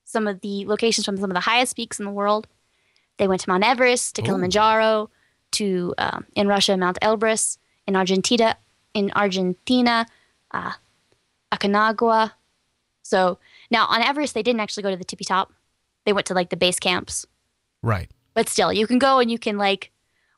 [0.04, 2.46] some of the locations from some of the highest peaks in the world.
[3.18, 4.24] They went to Mount Everest, to Ooh.
[4.24, 5.10] Kilimanjaro,
[5.52, 8.56] to um, in Russia Mount Elbrus, in Argentina,
[8.94, 10.06] in Argentina,
[10.52, 10.72] uh,
[11.52, 12.32] Aconcagua.
[13.02, 13.38] So
[13.70, 15.52] now on Everest they didn't actually go to the tippy top.
[16.06, 17.26] They went to like the base camps
[17.82, 18.10] Right.
[18.34, 19.90] but still you can go and you can like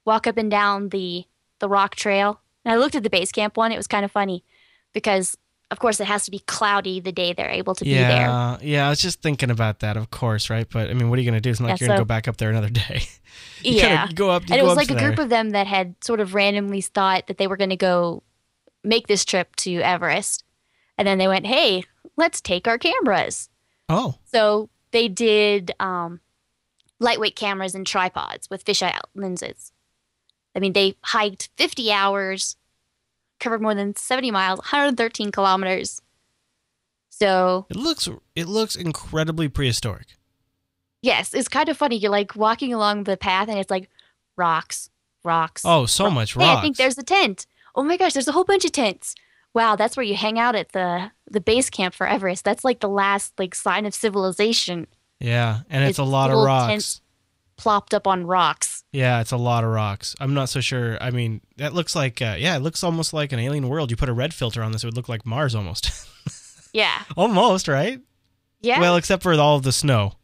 [0.05, 1.25] walk up and down the
[1.61, 4.11] the rock trail and i looked at the base camp one it was kind of
[4.11, 4.45] funny
[4.93, 5.37] because
[5.71, 8.59] of course it has to be cloudy the day they're able to be there Yeah.
[8.61, 8.87] Yeah.
[8.87, 10.69] I was just thinking about that, of course, right?
[10.69, 11.51] But I mean, what are you gonna do?
[11.51, 13.03] It's not like Yeah, you're gonna go back up there another day.
[13.63, 14.43] Yeah go up.
[14.51, 15.09] And it was like a there.
[15.09, 18.23] group of them that had sort of randomly thought that they were going to go
[18.85, 20.45] make this trip to everest
[20.99, 21.85] and then they went hey
[22.17, 23.49] let's take our cameras
[23.89, 24.17] Oh.
[24.25, 26.21] so they did um,
[27.01, 29.73] lightweight cameras and tripods with fisheye lenses.
[30.55, 32.57] I mean, they hiked 50 hours,
[33.41, 36.03] covered more than 70 miles, 113 kilometers.
[37.09, 40.09] So, It looks it looks incredibly prehistoric.
[41.03, 41.97] yes, it's kind of funny.
[41.97, 43.89] You're like walking along the path and it's like
[44.37, 44.91] rocks,
[45.25, 45.63] rocks.
[45.65, 46.15] Oh, so rocks.
[46.15, 46.59] much Hey, rocks.
[46.59, 47.47] I think there's a tent.
[47.75, 49.15] Oh my gosh, there's a whole bunch of tents.
[49.55, 52.45] Wow, that's where you hang out at the the base camp for Everest.
[52.45, 54.87] That's like the last like sign of civilization
[55.21, 57.01] yeah, and it's, It's a lot of rocks.
[57.57, 58.83] plopped up on rocks.
[58.91, 60.17] Yeah, it's a lot of rocks.
[60.19, 60.99] I'm not so sure.
[61.01, 63.91] I mean, that looks like uh, yeah, it looks almost like an alien world.
[63.93, 65.91] You put a red filter on this, it would look like Mars almost.
[66.75, 67.03] Yeah.
[67.19, 68.01] almost, right?
[68.63, 68.81] Yeah.
[68.81, 70.15] Well, except for all of the snow.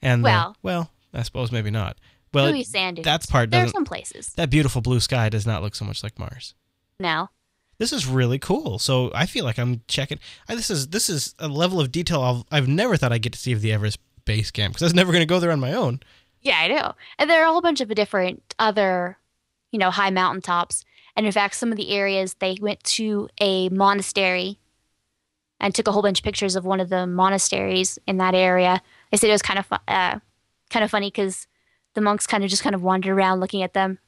[0.00, 1.96] And the- Well- well, I suppose maybe not.
[2.32, 3.04] Well, it- sand dunes.
[3.04, 6.04] that's part There are some places that beautiful blue sky does not look so much
[6.04, 6.54] like Mars.
[7.00, 7.30] Now.
[7.78, 8.78] This is really cool.
[8.78, 10.18] So I feel like I'm checking.
[10.48, 13.34] I, this is this is a level of detail I've, I've never thought I'd get
[13.34, 15.50] to see of the Everest base camp because I was never going to go there
[15.50, 16.00] on my own.
[16.40, 16.94] Yeah, I know.
[17.18, 19.18] And there are a whole bunch of different other,
[19.72, 20.84] you know, high mountaintops.
[21.16, 24.58] And in fact, some of the areas they went to a monastery
[25.60, 28.82] and took a whole bunch of pictures of one of the monasteries in that area.
[29.10, 30.18] They said it was kind of uh,
[30.70, 31.46] kind of funny because
[31.94, 33.98] the monks kind of just kind of wandered around looking at them.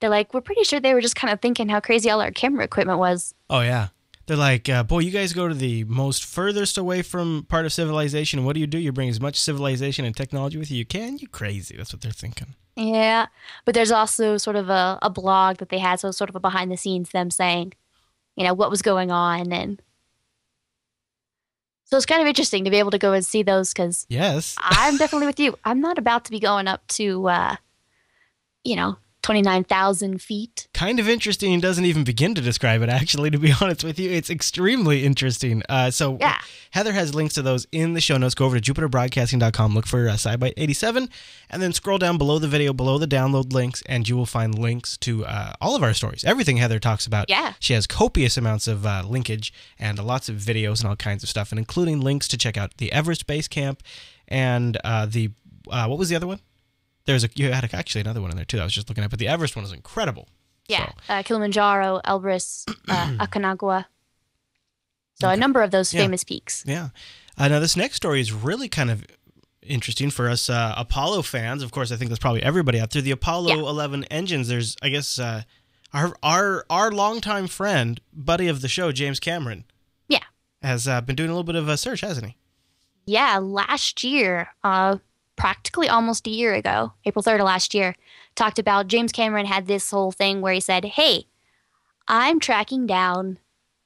[0.00, 2.30] They're like, we're pretty sure they were just kind of thinking how crazy all our
[2.30, 3.34] camera equipment was.
[3.48, 3.88] Oh yeah,
[4.26, 7.72] they're like, uh, boy, you guys go to the most furthest away from part of
[7.72, 8.44] civilization.
[8.44, 8.78] What do you do?
[8.78, 11.18] You bring as much civilization and technology with you you can.
[11.18, 11.76] You crazy?
[11.76, 12.54] That's what they're thinking.
[12.76, 13.26] Yeah,
[13.64, 16.40] but there's also sort of a, a blog that they had, so sort of a
[16.40, 17.74] behind the scenes them saying,
[18.36, 19.82] you know, what was going on and
[21.84, 24.54] So it's kind of interesting to be able to go and see those because Yes.
[24.58, 25.58] I'm definitely with you.
[25.64, 27.56] I'm not about to be going up to, uh,
[28.64, 30.68] you know, 29,000 feet.
[30.74, 33.98] kind of interesting and doesn't even begin to describe it actually to be honest with
[33.98, 36.38] you it's extremely interesting uh, so Yeah.
[36.70, 40.08] heather has links to those in the show notes go over to jupiterbroadcasting.com look for
[40.08, 41.08] uh, SciByte 87
[41.50, 44.58] and then scroll down below the video below the download links and you will find
[44.58, 47.54] links to uh, all of our stories everything heather talks about Yeah.
[47.60, 51.28] she has copious amounts of uh, linkage and lots of videos and all kinds of
[51.28, 53.82] stuff and including links to check out the everest base camp
[54.28, 55.30] and uh, the
[55.70, 56.40] uh, what was the other one
[57.06, 59.10] there's a you had actually another one in there too i was just looking at
[59.10, 60.28] but the everest one is incredible
[60.68, 60.86] Yeah.
[60.86, 63.86] So- Uh, Kilimanjaro, Elbrus, uh, Aconcagua.
[65.20, 66.02] So a number of those Yeah.
[66.02, 66.62] famous peaks.
[66.66, 66.90] Yeah.
[67.36, 69.04] Uh, now, this next story is really kind of
[69.62, 71.62] interesting for us uh, Apollo fans.
[71.62, 73.02] Of course, I think that's probably everybody out there.
[73.02, 73.68] The Apollo Yeah.
[73.68, 74.46] 11 engines.
[74.48, 75.42] There's, I guess, uh,
[75.92, 79.64] our our our longtime friend, buddy of the show, James Cameron,
[80.08, 80.24] Yeah.
[80.62, 82.36] has uh, been doing a little bit of a search, hasn't he?
[83.06, 84.98] Yeah, last year, uh,
[85.40, 87.96] practically almost a year ago, April 3rd of last year,
[88.34, 91.28] talked about James Cameron had this whole thing where he said, Hey,
[92.06, 93.38] I'm tracking down,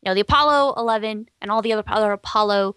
[0.03, 2.75] you know, the Apollo 11 and all the other other Apollo,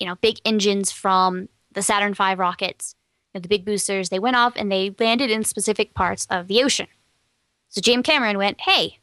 [0.00, 2.96] you know, big engines from the Saturn V rockets,
[3.32, 4.08] you know, the big boosters.
[4.08, 6.88] They went off and they landed in specific parts of the ocean.
[7.68, 8.98] So James Cameron went, Hey,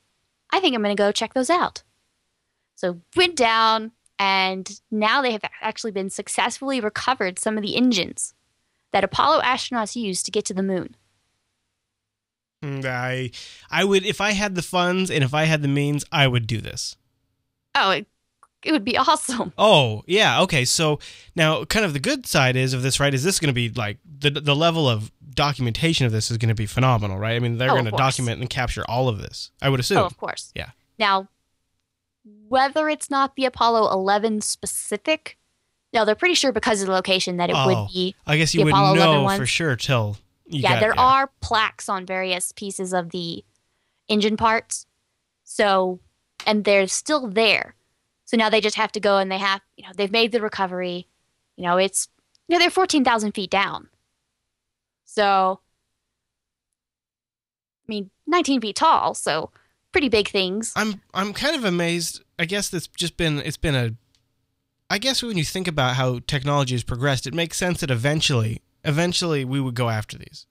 [0.51, 1.81] I think I'm going to go check those out.
[2.75, 8.33] So went down, and now they have actually been successfully recovered some of the engines
[8.93, 10.95] that Apollo astronauts used to get to the moon.
[12.63, 13.31] Mm, I
[13.69, 16.47] I would if I had the funds and if I had the means, I would
[16.47, 16.95] do this.
[17.75, 18.07] Oh, it,
[18.63, 19.53] it would be awesome.
[19.57, 20.41] Oh, yeah.
[20.41, 20.65] Okay.
[20.65, 20.99] So
[21.35, 23.13] now, kind of the good side is of this, right?
[23.13, 26.49] Is this going to be like the the level of documentation of this is going
[26.49, 27.35] to be phenomenal, right?
[27.35, 29.51] I mean, they're Oh, going to document and capture all of this.
[29.61, 29.99] I would assume.
[29.99, 30.51] Oh, of course.
[30.55, 30.71] Yeah.
[30.97, 31.27] Now,
[32.47, 35.36] whether it's not the Apollo 11 specific,
[35.97, 38.15] no, they're pretty sure because of the location that it Oh, would be.
[38.25, 41.31] I guess you would Apollo 11 know for sure till you yeah, got- there are
[41.41, 43.43] plaques on various pieces of the
[44.07, 44.85] engine parts.
[45.43, 45.99] So,
[46.45, 47.75] and they're still there.
[48.25, 50.41] So now they just have to go and they have, you know, they've made the
[50.41, 51.07] recovery.
[51.55, 52.09] You know, it's,
[52.47, 53.87] you know, they're 14,000 feet down.
[55.05, 55.61] So,
[57.83, 59.13] I mean, 19 feet tall.
[59.13, 59.51] So,
[59.91, 60.73] pretty big things.
[60.75, 62.21] I'm I'm kind of amazed.
[62.37, 63.95] I guess it's just been it's been a.
[64.89, 68.61] I guess when you think about how technology has progressed, it makes sense that eventually,
[68.83, 70.45] eventually we would go after these.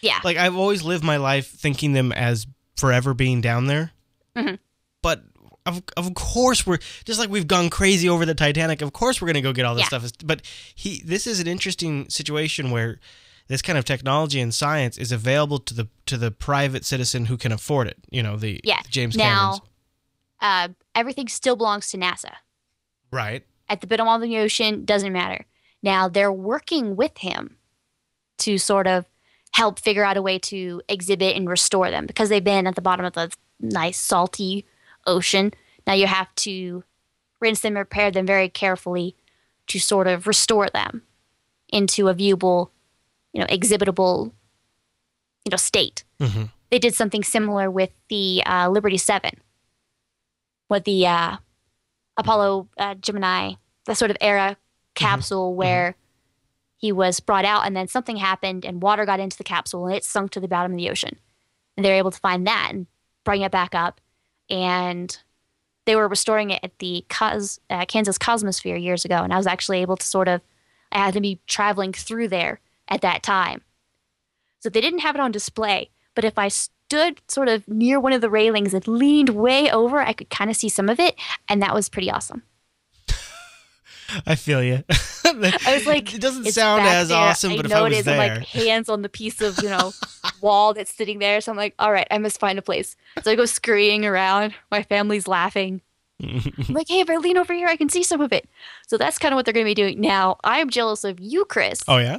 [0.00, 0.18] Yeah.
[0.24, 3.92] Like I've always lived my life thinking them as forever being down there,
[4.36, 4.54] Mm-hmm.
[5.02, 5.22] but
[5.66, 8.80] of of course we're just like we've gone crazy over the Titanic.
[8.82, 9.98] Of course we're gonna go get all this Yeah.
[9.98, 10.10] stuff.
[10.24, 10.42] But
[10.74, 12.98] he this is an interesting situation where
[13.48, 17.36] this kind of technology and science is available to the to the private citizen who
[17.36, 17.98] can afford it.
[18.10, 18.80] You know the, Yeah.
[18.82, 19.60] the James now, Camerons.
[20.40, 22.32] uh, everything still belongs to NASA.
[23.12, 23.44] Right.
[23.68, 25.46] At the bottom of the ocean doesn't matter.
[25.82, 27.56] Now they're working with him
[28.38, 29.06] to sort of
[29.52, 32.82] help figure out a way to exhibit and restore them because they've been at the
[32.82, 34.64] bottom of the nice salty
[35.06, 35.52] ocean.
[35.86, 36.84] Now you have to
[37.40, 39.16] rinse them, repair them very carefully
[39.66, 41.02] to sort of restore them
[41.68, 42.70] into a viewable,
[43.32, 44.32] you know, exhibitable,
[45.44, 46.04] you know, state.
[46.20, 49.40] hmm They did something similar with the uh, Liberty Seven,
[50.68, 51.36] what the uh,
[52.16, 53.54] Apollo uh, Gemini,
[53.86, 54.56] the sort of era
[54.94, 55.96] capsule where
[56.76, 59.96] he was brought out, and then something happened, and water got into the capsule, and
[59.96, 61.18] it sunk to the bottom of the ocean.
[61.76, 62.86] And they were able to find that and
[63.24, 64.00] bring it back up,
[64.50, 65.16] and
[65.84, 69.46] they were restoring it at the Cos- uh, Kansas Cosmosphere years ago, and I was
[69.46, 70.40] actually able to sort of,
[70.90, 73.62] I had to be traveling through there at that time.
[74.60, 78.12] So they didn't have it on display, but if I stood sort of near one
[78.12, 81.14] of the railings and leaned way over, I could kind of see some of it,
[81.48, 82.42] and that was pretty awesome.
[84.26, 84.84] I feel you.
[85.24, 87.16] I was like, it doesn't sound as there.
[87.16, 88.08] awesome, I but if know I it was is.
[88.08, 89.92] I'm there, like hands on the piece of you know
[90.42, 91.40] wall that's sitting there.
[91.40, 92.96] So I'm like, all right, I must find a place.
[93.22, 94.54] So I go scurrying around.
[94.70, 95.80] My family's laughing.
[96.22, 98.48] I'm like, hey, if I lean over here, I can see some of it.
[98.86, 100.36] So that's kind of what they're going to be doing now.
[100.44, 102.18] I'm jealous of you, Chris, oh yeah,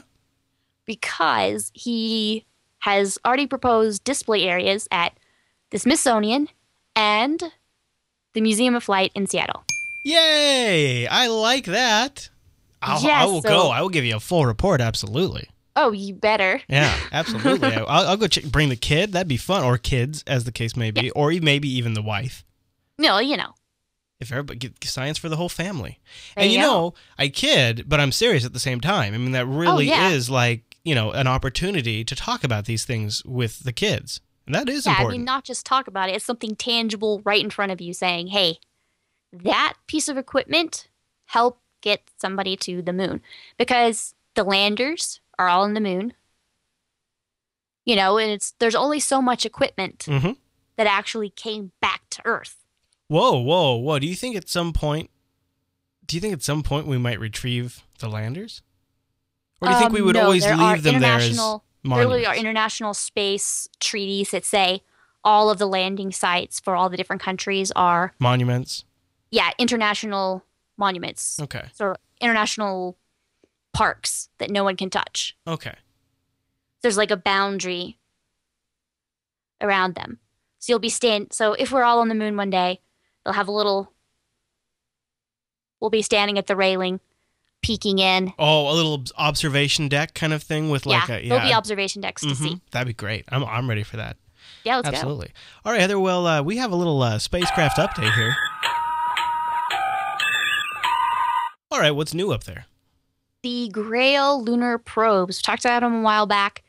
[0.86, 2.46] because he
[2.84, 5.14] has already proposed display areas at
[5.72, 6.50] the Smithsonian
[6.96, 7.42] and
[8.34, 9.64] the Museum of Flight in Seattle.
[10.04, 11.08] yay!
[11.08, 12.30] I like that.
[12.82, 13.70] I'll, I will so- go.
[13.70, 14.82] I will give you a full report.
[14.82, 15.48] Absolutely.
[15.76, 16.62] Oh, you better.
[16.68, 17.70] Yeah, absolutely.
[17.74, 19.14] I- I'll, I'll go check, bring the kid.
[19.14, 22.02] That'd be fun, or kids, as the case may be, or e- maybe even the
[22.02, 22.44] wife.
[23.00, 23.54] No, you know.
[24.20, 26.00] If everybody get science for the whole family,
[26.36, 26.72] There and you you go.
[26.72, 29.14] know, I kid, but I'm serious at the same time.
[29.14, 30.10] I mean, that really Oh, yeah.
[30.10, 34.54] is like you know an opportunity to talk about these things with the kids, and
[34.56, 36.16] that is Yeah, I mean, not just talk about it.
[36.16, 38.60] It's something tangible right in front of you saying, hey,
[39.32, 40.88] that piece of equipment
[41.26, 43.22] helped get somebody to the moon
[43.58, 46.14] because the landers are all in the moon.
[47.86, 50.32] You know, and it's there's only so much equipment Mm-hmm.
[50.78, 52.58] that actually came back to Earth.
[53.10, 54.00] Whoa, whoa, whoa!
[54.00, 55.10] Do you think at some point?
[56.06, 58.62] Do you think at some point we might retrieve the landers?
[59.64, 61.64] Or do you think Um, we would no, always there leave them there as international-
[61.84, 64.84] There really are international space treaties that say
[65.24, 68.84] all of the landing sites for all the different countries are monuments?
[69.32, 70.44] yeah international
[70.78, 72.98] monuments, Okay, so international
[73.74, 75.36] parks that no one can touch.
[75.48, 75.76] okay.
[76.82, 77.98] there's like a boundary
[79.62, 80.20] around them.
[80.60, 81.32] So you'll be stand.
[81.32, 82.82] So if we're all on the moon one day,
[83.24, 83.92] they'll have a little.
[85.80, 87.00] We'll be standing at the railing,
[87.64, 88.32] peeking in.
[88.38, 91.30] Oh, a little observation deck kind of thing with like yeah, a yeah.
[91.30, 92.36] there'll be observation decks to Mhm.
[92.36, 92.62] see.
[92.72, 93.26] That'd be great.
[93.30, 94.18] I'm I'm ready for that.
[94.64, 95.32] Yeah, let's Absolutely.
[95.66, 96.00] All right, Heather.
[96.00, 98.36] Well, uh, we have a little uh, spacecraft update here.
[101.72, 102.66] All right, what's new up there?
[103.42, 105.40] The Grail lunar probes.
[105.40, 106.64] We talked about them a while back.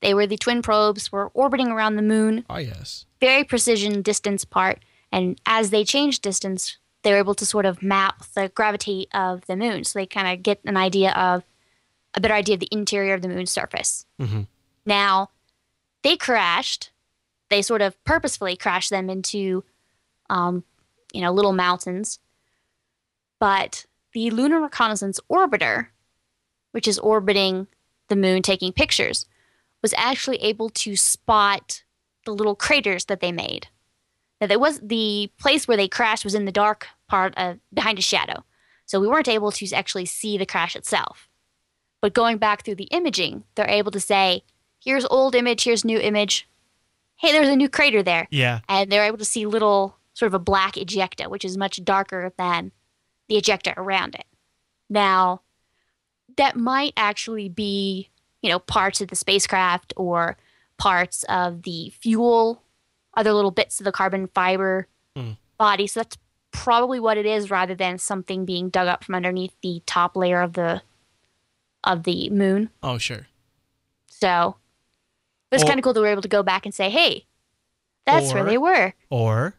[0.00, 1.12] They were the twin probes.
[1.12, 3.04] Were orbiting around the moon, Oh yes.
[3.20, 4.82] very precision distance apart.
[5.12, 9.46] And as they changed distance, they were able to sort of map the gravity of
[9.46, 9.84] the moon.
[9.84, 11.44] So they kind of get an idea of
[12.14, 14.06] a better idea of the interior of the moon's surface.
[14.20, 14.40] Mm-hmm.
[14.84, 15.30] Now,
[16.02, 16.90] they crashed.
[17.48, 19.62] They sort of purposefully crashed them into,
[20.28, 20.64] um,
[21.12, 22.18] you know, little mountains.
[23.38, 25.86] But the Lunar Reconnaissance Orbiter,
[26.72, 27.68] which is orbiting
[28.08, 29.26] the moon taking pictures,
[29.80, 31.84] was actually able to spot
[32.24, 33.68] the little craters that they made.
[34.40, 37.98] Now, there was the place where they crashed was in the dark part of behind
[37.98, 38.44] a shadow,
[38.84, 41.28] so we weren't able to actually see the crash itself.
[42.00, 44.44] But going back through the imaging, they're able to say,
[44.84, 46.48] here's old image, here's new image.
[47.16, 48.28] Hey, there's a new crater there.
[48.30, 48.60] Yeah.
[48.68, 52.32] And they're able to see little sort of a black ejecta, which is much darker
[52.36, 52.72] than
[53.28, 54.26] the ejecta around it.
[54.88, 55.40] Now,
[56.36, 58.10] that might actually be,
[58.42, 60.36] you know, parts of the spacecraft or
[60.76, 62.62] parts of the fuel,
[63.16, 64.86] other little bits of the carbon fiber
[65.16, 65.32] Hmm.
[65.58, 65.86] body.
[65.86, 66.18] So that's
[66.56, 70.40] probably what it is rather than something being dug up from underneath the top layer
[70.40, 70.82] of the
[71.84, 72.70] of the moon.
[72.82, 73.26] Oh sure.
[74.06, 74.56] So
[75.52, 77.26] it's Or- kind of cool that we are able to go back and say, hey,
[78.04, 78.94] that's where they were.
[79.10, 79.54] Or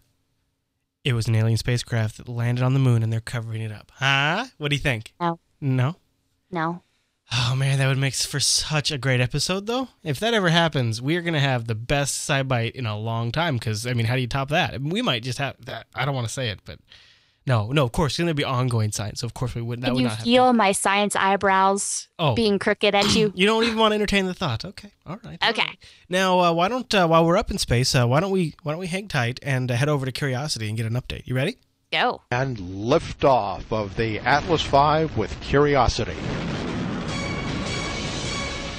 [1.03, 3.91] it was an alien spacecraft that landed on the moon and they're covering it up.
[3.95, 4.45] Huh?
[4.57, 5.13] What do you think?
[5.19, 5.39] No.
[5.61, 5.95] No.
[6.51, 6.81] No.
[7.33, 9.89] Oh man, that would make for such a great episode, though.
[10.01, 13.57] If that ever happens, we are gonna have the best SciByte in a long time.
[13.57, 14.73] Because I mean, how do you top that?
[14.73, 15.87] I mean, we might just have that.
[15.93, 16.79] I don't want to say it, but
[17.45, 17.83] no, no.
[17.83, 19.19] Of course, it's gonna be ongoing science.
[19.19, 19.81] So of course we wouldn't.
[19.81, 20.23] That Can would you not happen.
[20.25, 22.33] feel my science eyebrows Oh.
[22.33, 23.33] being crooked at you?
[23.35, 24.63] You don't even want to entertain the thought.
[24.63, 25.37] Okay, all right.
[25.49, 25.61] Okay.
[25.63, 25.77] right.
[26.07, 28.71] Now, uh, why don't uh, while we're up in space, uh, why don't we why
[28.71, 31.27] don't we hang tight and uh, head over to Curiosity and get an update?
[31.27, 31.57] You ready?
[31.91, 32.21] Go.
[32.31, 36.15] and liftoff of the Atlas V with Curiosity.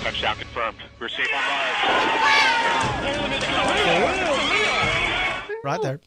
[0.08, 0.78] Touchdown confirmed.
[0.98, 1.76] We're safe on Mars.
[5.62, 6.00] Right there.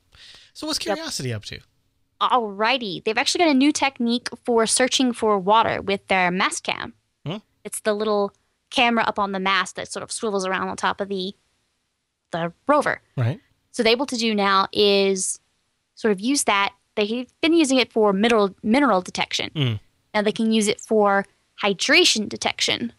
[0.54, 1.60] So what's Curiosity up to?
[2.20, 3.04] Alrighty.
[3.04, 6.93] They've actually got a new technique for searching for water with their Mastcam.
[7.28, 7.41] Huh?
[7.64, 8.34] It's the little
[8.72, 11.36] camera up on the mast that sort of swivels around on top of the
[12.32, 13.02] the rover.
[13.16, 13.39] Right.
[13.70, 15.39] So they're able to do now is
[15.93, 16.74] sort of use that.
[16.95, 19.52] They've been using it for mineral mineral detection.
[19.56, 19.80] Mm.
[20.16, 21.28] Now they can use it for
[21.62, 22.93] hydration detection.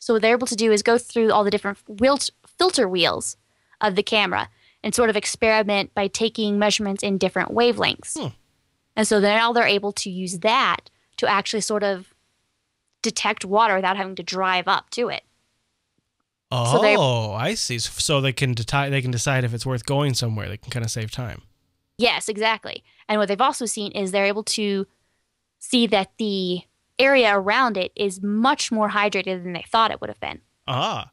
[0.00, 3.36] So what they're able to do is go through all the different wilt- filter wheels
[3.80, 4.48] of the camera
[4.82, 8.18] and sort of experiment by taking measurements in different wavelengths.
[8.18, 8.28] Hmm.
[8.96, 12.12] And so now they're able to use that to actually sort of
[13.02, 15.22] detect water without having to drive up to it.
[16.50, 17.78] Oh, So I see.
[17.78, 20.48] So they can deti- they can decide if it's worth going somewhere.
[20.48, 21.42] They can kind of save time.
[21.96, 22.82] Yes, exactly.
[23.08, 24.86] And what they've also seen is they're able to
[25.58, 26.62] see that the
[27.00, 30.40] area around it is much more hydrated than they thought it would have been.
[30.66, 31.10] Ah.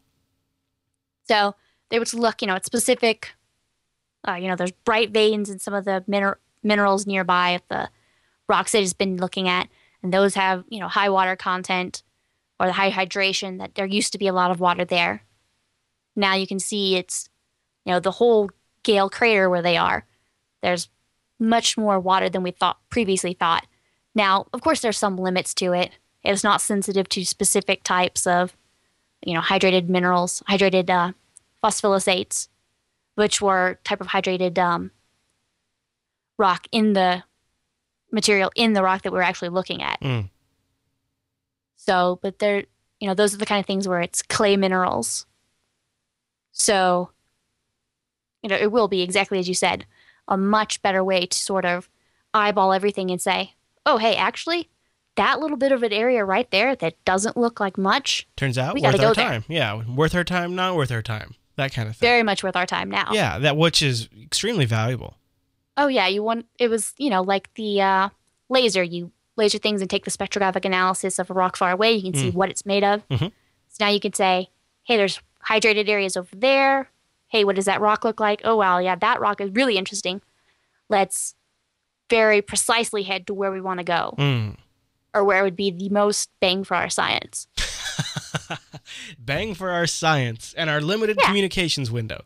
[1.27, 1.55] So
[1.89, 3.33] they're able to look, you know, at specific,
[4.27, 7.89] uh, you know, there's bright veins in some of the miner- minerals nearby of the
[8.47, 9.67] rocks they've been looking at,
[10.03, 12.03] and those have, you know, high water content
[12.59, 13.59] or the high hydration.
[13.59, 15.23] That there used to be a lot of water there.
[16.15, 17.29] Now you can see it's,
[17.85, 18.49] you know, the whole
[18.83, 20.05] Gale crater where they are.
[20.61, 20.89] There's
[21.39, 23.67] much more water than we thought previously thought.
[24.17, 25.91] Now, of course, there's some limits to it.
[26.23, 28.57] It's not sensitive to specific types of,
[29.21, 31.11] you know, hydrated minerals, hydrated uh,
[31.63, 32.47] phyllosilicates,
[33.13, 34.89] which were type of hydrated um,
[36.39, 37.23] rock in the
[38.11, 40.01] material in the rock that we were actually looking at.
[40.01, 40.31] Mm.
[41.75, 42.63] So, but they're,
[42.99, 45.27] you know, those are the kind of things where it's clay minerals.
[46.53, 47.11] So,
[48.41, 49.85] you know, it will be exactly as you said,
[50.27, 51.87] a much better way to sort of
[52.33, 53.53] eyeball everything and say,
[53.87, 54.69] oh, hey, actually,
[55.15, 58.75] that little bit of an area right there that doesn't look like much, Turns out
[58.75, 59.29] We worth our go there.
[59.29, 59.45] time.
[59.47, 61.33] Yeah, worth our time, not worth our time.
[61.55, 62.05] That kind of thing.
[62.07, 63.09] very much worth our time now.
[63.13, 65.17] Yeah, that which is extremely valuable.
[65.75, 68.09] Oh yeah, you want it was you know like the uh,
[68.49, 68.83] laser.
[68.83, 71.93] You laser things and take the spectrographic analysis of a rock far away.
[71.93, 73.07] You can see what it's made of.
[73.09, 73.31] Mhm.
[73.69, 74.49] So now you can say,
[74.83, 75.19] hey, there's
[75.49, 76.89] hydrated areas over there.
[77.27, 78.41] Hey, what does that rock look like?
[78.43, 80.21] Oh wow, yeah, that rock is really interesting.
[80.89, 81.33] Let's
[82.09, 84.55] very precisely head to where we want to go, Mm.
[85.13, 87.47] or where would be the most bang for our science.
[89.19, 91.27] Bang for our science and our limited Yeah.
[91.27, 92.23] communications window.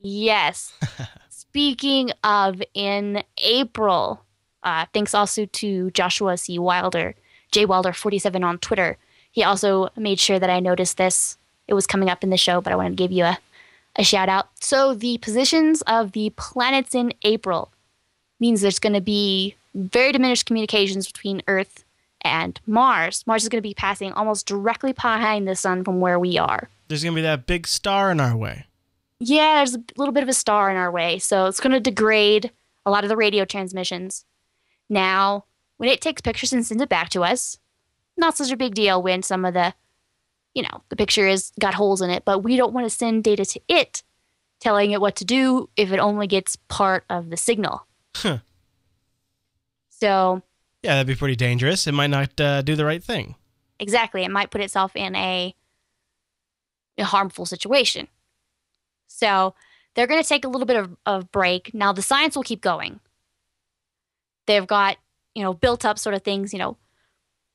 [0.00, 0.72] Yes.
[1.28, 4.22] Speaking of in April,
[4.62, 6.58] uh, thanks also to Joshua C.
[6.58, 7.14] Wilder,
[7.50, 7.66] J.
[7.66, 8.96] Wilder47 on Twitter.
[9.32, 11.36] He also made sure that I noticed this.
[11.66, 13.38] It was coming up in the show, but I wanted to give you a,
[13.96, 14.48] a shout out.
[14.60, 17.72] So, the positions of the planets in April
[18.40, 21.84] means there's going to be very diminished communications between Earth
[22.22, 23.24] and Mars.
[23.26, 26.68] Mars is going to be passing almost directly behind the sun from where we are.
[26.88, 28.64] There's gonna be that big star in our way.
[29.20, 31.80] Yeah, there's a little bit of a star in our way, so it's going to
[31.80, 32.50] degrade
[32.86, 34.24] a lot of the radio transmissions.
[34.88, 35.44] Now,
[35.76, 37.58] when it takes pictures and sends it back to us,
[38.16, 39.74] not such a big deal when some of the,
[40.54, 43.24] you know, the picture is got holes in it, but we don't want to send
[43.24, 44.02] data to it
[44.60, 47.86] telling it what to do if it only gets part of the signal.
[48.22, 48.38] Huh.
[49.90, 50.42] So,
[50.82, 51.86] Yeah, that'd be pretty dangerous.
[51.86, 53.34] It might not uh, do the right thing.
[53.80, 55.54] exactly, it might put itself in a,
[56.98, 58.08] a harmful situation.
[59.06, 59.54] So
[59.94, 61.72] they're going to take a little bit of, of break.
[61.74, 63.00] Now the science will keep going.
[64.46, 64.96] They've got,
[65.34, 66.76] you know, built up sort of things, you know,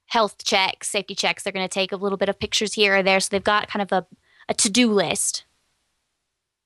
[0.07, 1.43] health checks, safety checks.
[1.43, 3.19] They're going to take a little bit of pictures here or there.
[3.19, 4.05] So they've got kind of a,
[4.49, 5.45] a to-do list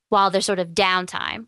[0.10, 1.46] while they're sort of downtime.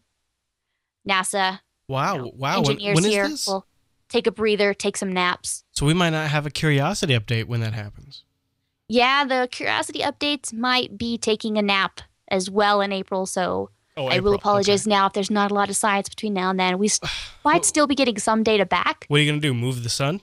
[1.07, 1.59] NASA
[1.89, 2.61] Wow, you know, wow.
[2.61, 3.47] When, engineers when is here this?
[3.47, 3.65] will
[4.07, 5.63] take a breather, take some naps.
[5.71, 8.23] so we might not have a curiosity update when that happens.
[8.87, 14.07] Yeah, the Curiosity updates might be taking a nap as well in April, so Oh,
[14.07, 16.77] I will apologize now if there's not a lot of science between now and then.
[16.79, 16.99] We s-
[17.45, 19.05] might still be getting some data back.
[19.09, 19.53] What are you gonna do?
[19.53, 20.21] Move the sun?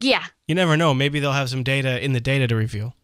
[0.00, 0.94] Yeah, You never know.
[0.94, 2.94] Maybe they'll have some data in the data to reveal.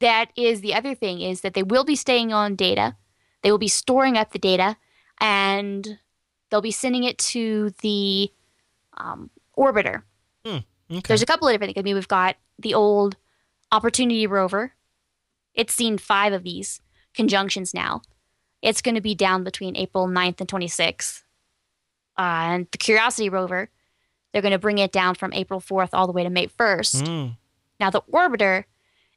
[0.00, 2.96] that is the other thing is that they will be staying on data.
[3.42, 4.76] They will be storing up the data,
[5.20, 5.98] and
[6.52, 8.30] they'll be sending it to the
[8.98, 10.02] um, orbiter.
[10.90, 11.00] Okay.
[11.08, 11.82] There's a couple of different things.
[11.82, 13.16] I mean, we've got the old
[13.72, 14.74] Opportunity rover.
[15.54, 16.82] It's seen five of these
[17.14, 18.02] conjunctions now.
[18.60, 21.22] It's going to be down between April 9th and 26th.
[22.18, 23.70] Uh, and the Curiosity rover,
[24.30, 27.02] they're going to bring it down from April 4th all the way to May 1st.
[27.02, 27.36] Mm.
[27.80, 28.64] Now, the orbiter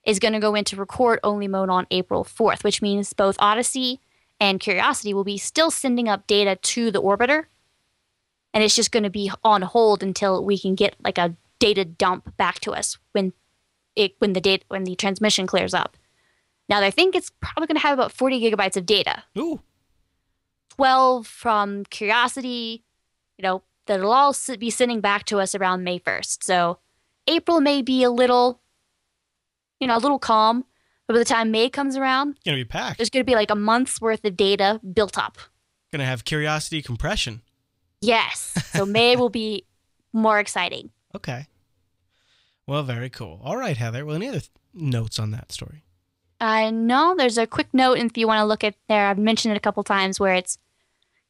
[0.05, 3.99] is going to go into record only mode on April 4th, which means both Odyssey
[4.39, 7.45] and Curiosity will be still sending up data to the orbiter.
[8.53, 11.83] And it's just going to be on hold until we can get like a data
[11.83, 13.33] dump back to us when
[13.95, 15.97] it when the date when the transmission clears up.
[16.67, 19.23] Now, I think it's probably going to have about 40 gigabytes of data.
[19.37, 19.61] Ooh.
[20.69, 22.83] 12 from Curiosity,
[23.37, 26.43] you know, that'll all be sending back to us around May 1st.
[26.43, 26.79] So
[27.27, 28.61] April may be a little,
[29.79, 30.65] you know, a little calm,
[31.07, 32.97] but by the time May comes around, it's Gonna be packed.
[32.97, 35.37] there's going to be like a month's worth of data built up.
[35.91, 37.41] Gonna have curiosity compression.
[38.01, 38.53] Yes.
[38.73, 39.65] So May will be
[40.13, 40.91] more exciting.
[41.15, 41.47] Okay.
[42.67, 43.39] Well, very cool.
[43.41, 44.05] All right, Heather.
[44.05, 45.85] Well, any other th- notes on that story?
[46.41, 49.07] Uh, no, there's a quick note if you want to look at there.
[49.07, 50.57] I've mentioned it a couple times where it's,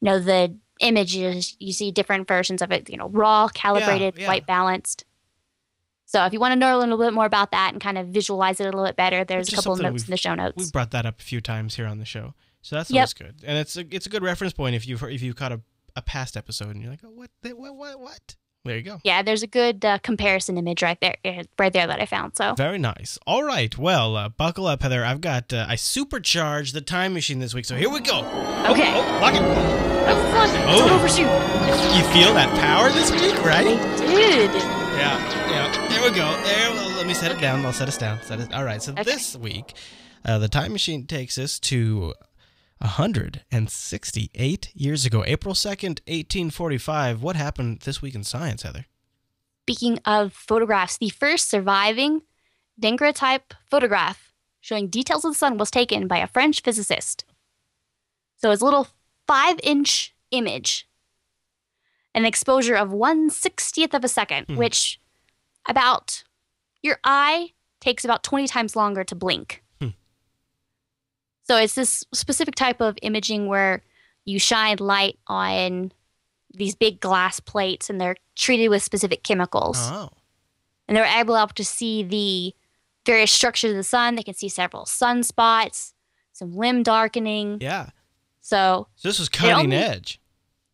[0.00, 4.26] you know, the images, you see different versions of it, you know, raw, calibrated, yeah.
[4.26, 5.04] white balanced.
[6.06, 8.06] So if you want to know a little bit more about that and kind of
[8.08, 10.54] visualize it a little bit better, there's a couple of notes in the show notes.
[10.56, 10.70] We notes.
[10.70, 13.08] brought that up a few times here on the show, so that's Yep.
[13.18, 13.34] good.
[13.44, 15.60] And it's a it's a good reference point if you've if you've caught a,
[15.96, 18.36] a past episode and you're like, oh, what, the, what, what, what?
[18.64, 18.98] There you go.
[19.04, 22.36] Yeah, there's a good uh, comparison image right there, uh, right there that I found.
[22.36, 23.16] So Very nice.
[23.24, 23.76] All right.
[23.78, 25.04] Well, uh, buckle up, Heather.
[25.04, 28.22] I've got uh, I supercharged the time machine this week, so here we go.
[28.24, 28.92] Oh, Okay.
[28.92, 29.40] oh, lock it.
[29.42, 29.82] oh!
[30.08, 30.78] Oh.
[30.78, 31.26] Don't overshoot.
[31.96, 33.66] You feel that power this week, right?
[33.66, 34.50] I did.
[34.54, 35.35] Yeah.
[35.96, 36.30] There we go.
[36.42, 36.70] There.
[36.72, 37.64] Well, let me set it down.
[37.64, 38.20] I'll set us down.
[38.22, 38.52] Set it.
[38.52, 38.82] All right.
[38.82, 39.02] So Okay.
[39.02, 39.72] this week,
[40.26, 42.12] uh, the time machine takes us to
[42.80, 47.22] 168 years ago, April 2nd, 1845.
[47.22, 48.84] What happened this week in science, Heather?
[49.62, 52.20] Speaking of photographs, the first surviving
[52.78, 57.24] daguerreotype photograph showing details of the sun was taken by a French physicist.
[58.36, 58.88] So it's a little
[59.26, 60.86] five inch image,
[62.14, 64.56] an exposure of one sixtieth of a second, Hmm.
[64.56, 65.00] which
[65.68, 66.24] about
[66.82, 67.50] your eye
[67.80, 69.62] takes about 20 times longer to blink.
[69.80, 69.88] Hmm.
[71.42, 73.82] So it's this specific type of imaging where
[74.24, 75.92] you shine light on
[76.52, 79.76] these big glass plates and they're treated with specific chemicals.
[79.80, 80.10] Oh.
[80.88, 82.54] and they're able to see the
[83.04, 84.14] various structures of the sun.
[84.14, 85.92] They can see several sunspots,
[86.32, 87.58] some limb darkening.
[87.60, 87.90] Yeah.
[88.40, 90.20] So So this was cutting only- edge.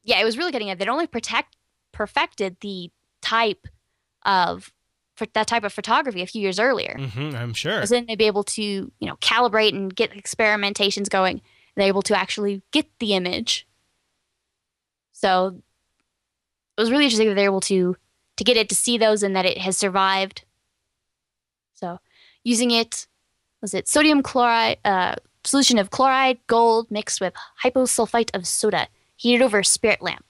[0.05, 0.79] yeah, it was really getting it.
[0.79, 1.57] They'd only protect
[1.93, 2.91] perfected the
[3.23, 3.67] type
[4.25, 4.73] of
[5.35, 6.97] that type of photography a few years earlier.
[6.99, 7.85] hmm I'm sure.
[7.87, 11.41] Then they'd be able to, you know, calibrate and get experimentations going.
[11.77, 13.67] They're able to actually get the image.
[15.13, 15.63] So
[16.77, 17.97] it was really interesting that they're able to
[18.39, 20.45] to get it to see those and that it has survived.
[21.75, 21.99] So
[22.45, 23.07] using it
[23.61, 25.15] was it sodium chloride uh,
[25.45, 30.25] solution of chloride gold mixed with hyposulfite of soda heated over a spirit lamp.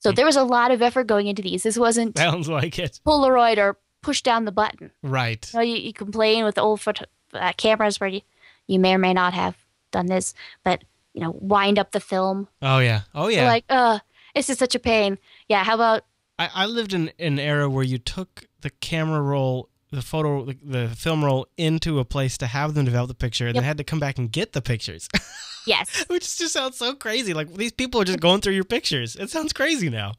[0.00, 1.62] So there was a lot of effort going into these.
[1.62, 3.00] This wasn't Sounds like it.
[3.06, 4.90] Polaroid or push down the button.
[5.02, 5.48] Right.
[5.52, 8.22] You, know, you, you complain with old photo, uh, cameras where you,
[8.66, 9.56] you may or may not have
[9.90, 10.32] done this,
[10.64, 12.48] but you know, wind up the film.
[12.62, 13.02] Oh yeah.
[13.14, 13.44] Oh yeah.
[13.46, 13.98] like, uh,
[14.34, 15.18] this is such a pain.
[15.48, 16.04] Yeah, how about
[16.38, 20.56] I, I lived in an era where you took the camera roll, the photo, the,
[20.62, 23.62] the film roll into a place to have them develop the picture, and Yep.
[23.62, 25.08] they had to come back and get the pictures,
[25.70, 27.32] yes, which just sounds so crazy.
[27.34, 29.16] Like these people are just going through your pictures.
[29.16, 30.12] It sounds crazy now.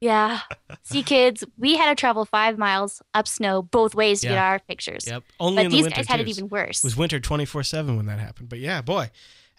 [0.00, 0.40] yeah.
[0.82, 4.58] See, kids, we had to travel five miles up snow both ways to get our
[4.60, 5.06] pictures.
[5.06, 5.22] Yep.
[5.40, 6.22] Only But in the these winter guys had too.
[6.22, 6.78] it even worse.
[6.78, 8.48] It was winter twenty four seven when that happened.
[8.48, 9.10] But yeah, boy,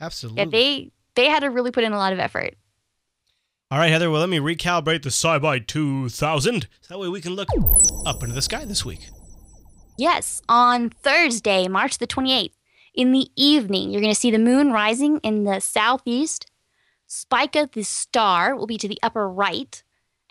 [0.02, 0.42] absolutely.
[0.44, 2.56] Yeah, they they had to really put in a lot of effort.
[3.72, 4.10] All right, Heather.
[4.10, 7.50] Well, let me recalibrate the SciByte 2000 so that way we can look
[8.06, 9.10] up into the sky this week.
[9.98, 12.54] Yes, on Thursday, March the 28th,
[13.00, 16.50] in the evening, you're going to see the moon rising in the southeast.
[17.08, 19.82] Spica the star will be to the upper right,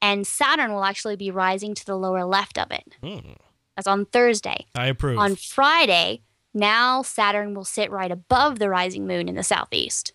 [0.02, 2.94] and Saturn will actually be rising to the lower left of it.
[3.02, 3.32] Hmm,
[3.74, 4.66] That's on Thursday.
[4.74, 5.18] I approve.
[5.18, 10.12] On Friday, now Saturn will sit right above the rising moon in the southeast.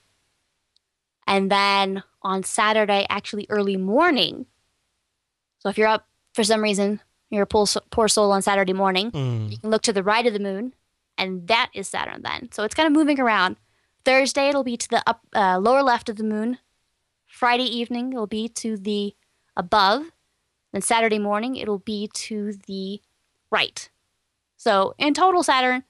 [1.26, 4.45] And then on Saturday, actually early morning.
[5.60, 8.74] So if you're up for some reason, you're a poor soul- poor soul on Saturday
[8.74, 9.47] morning, Hmm.
[9.49, 10.74] you can look to the right of the moon,
[11.18, 12.49] and that is Saturn then.
[12.51, 13.57] So it's kind of moving around.
[14.05, 16.57] Thursday, it'll be to the up, uh, lower left of the moon.
[17.28, 19.16] Friday evening, it'll be to the
[19.55, 20.11] above.
[20.72, 23.01] Then Saturday morning, it'll be to the
[23.51, 23.89] right.
[24.57, 25.84] So in total, Saturn,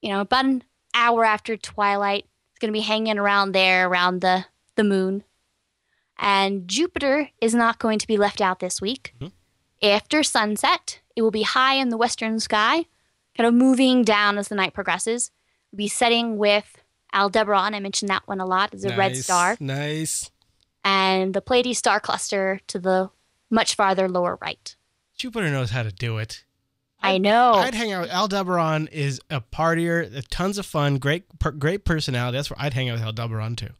[0.00, 0.64] you know, about an
[0.94, 5.24] hour after twilight, it's going to be hanging around there, around the, the moon.
[6.18, 9.14] And Jupiter is not going to be left out this week.
[9.82, 12.86] After sunset, it will be high in the western sky,
[13.36, 15.30] kind of moving down as the night progresses.
[15.72, 16.82] We'll be setting with
[17.14, 17.74] Aldebaran.
[17.74, 19.56] I mentioned that one a lot It's a red star.
[19.60, 20.30] Nice.
[20.84, 23.10] And the Pleiades star cluster to the
[23.50, 24.76] much farther lower right.
[25.16, 26.44] Jupiter knows how to do it.
[27.00, 27.52] I know.
[27.54, 28.02] I'd hang out.
[28.02, 32.38] with Aldebaran is a partier, tons of fun, great, per, great personality.
[32.38, 33.70] That's where I'd hang out with Aldebaran too.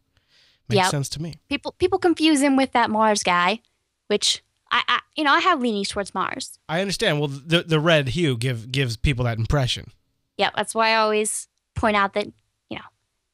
[0.69, 0.91] Makes Yep.
[0.91, 1.35] sense to me.
[1.49, 3.61] people people confuse him with that Mars guy,
[4.09, 4.43] which
[4.75, 6.59] I, I you know I have leanings towards Mars.
[6.69, 7.21] I understand.
[7.21, 9.93] Well, the the red hue give gives people that impression.
[10.37, 12.27] Yeah, that's why I always point out that
[12.69, 12.85] you know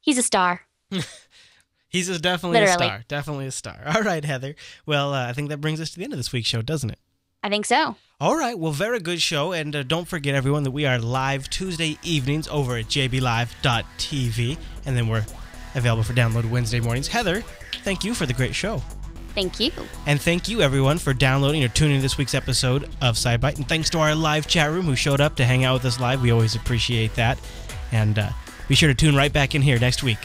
[0.00, 0.62] he's a star.
[1.92, 3.04] He's a, definitely a star.
[3.08, 3.80] Definitely a star.
[3.84, 4.54] All right, Heather.
[4.86, 6.88] Well, uh, I think that brings us to the end of this week's show, doesn't
[6.88, 7.00] it?
[7.42, 7.96] I think so.
[8.20, 8.56] All right.
[8.56, 9.50] Well, very good show.
[9.50, 14.58] And uh, don't forget, everyone, that we are live Tuesday evenings over at jblive.tv.
[14.86, 15.26] And then we're
[15.74, 17.08] available for download Wednesday mornings.
[17.08, 17.42] Heather,
[17.82, 18.80] thank you for the great show.
[19.34, 19.70] Thank you.
[20.06, 23.56] And thank you, everyone, for downloading or tuning in this week's episode of SciByte.
[23.56, 26.00] And thanks to our live chat room who showed up to hang out with us
[26.00, 26.22] live.
[26.22, 27.38] We always appreciate that.
[27.92, 28.30] And uh,
[28.68, 30.18] be sure to tune right back in here next week.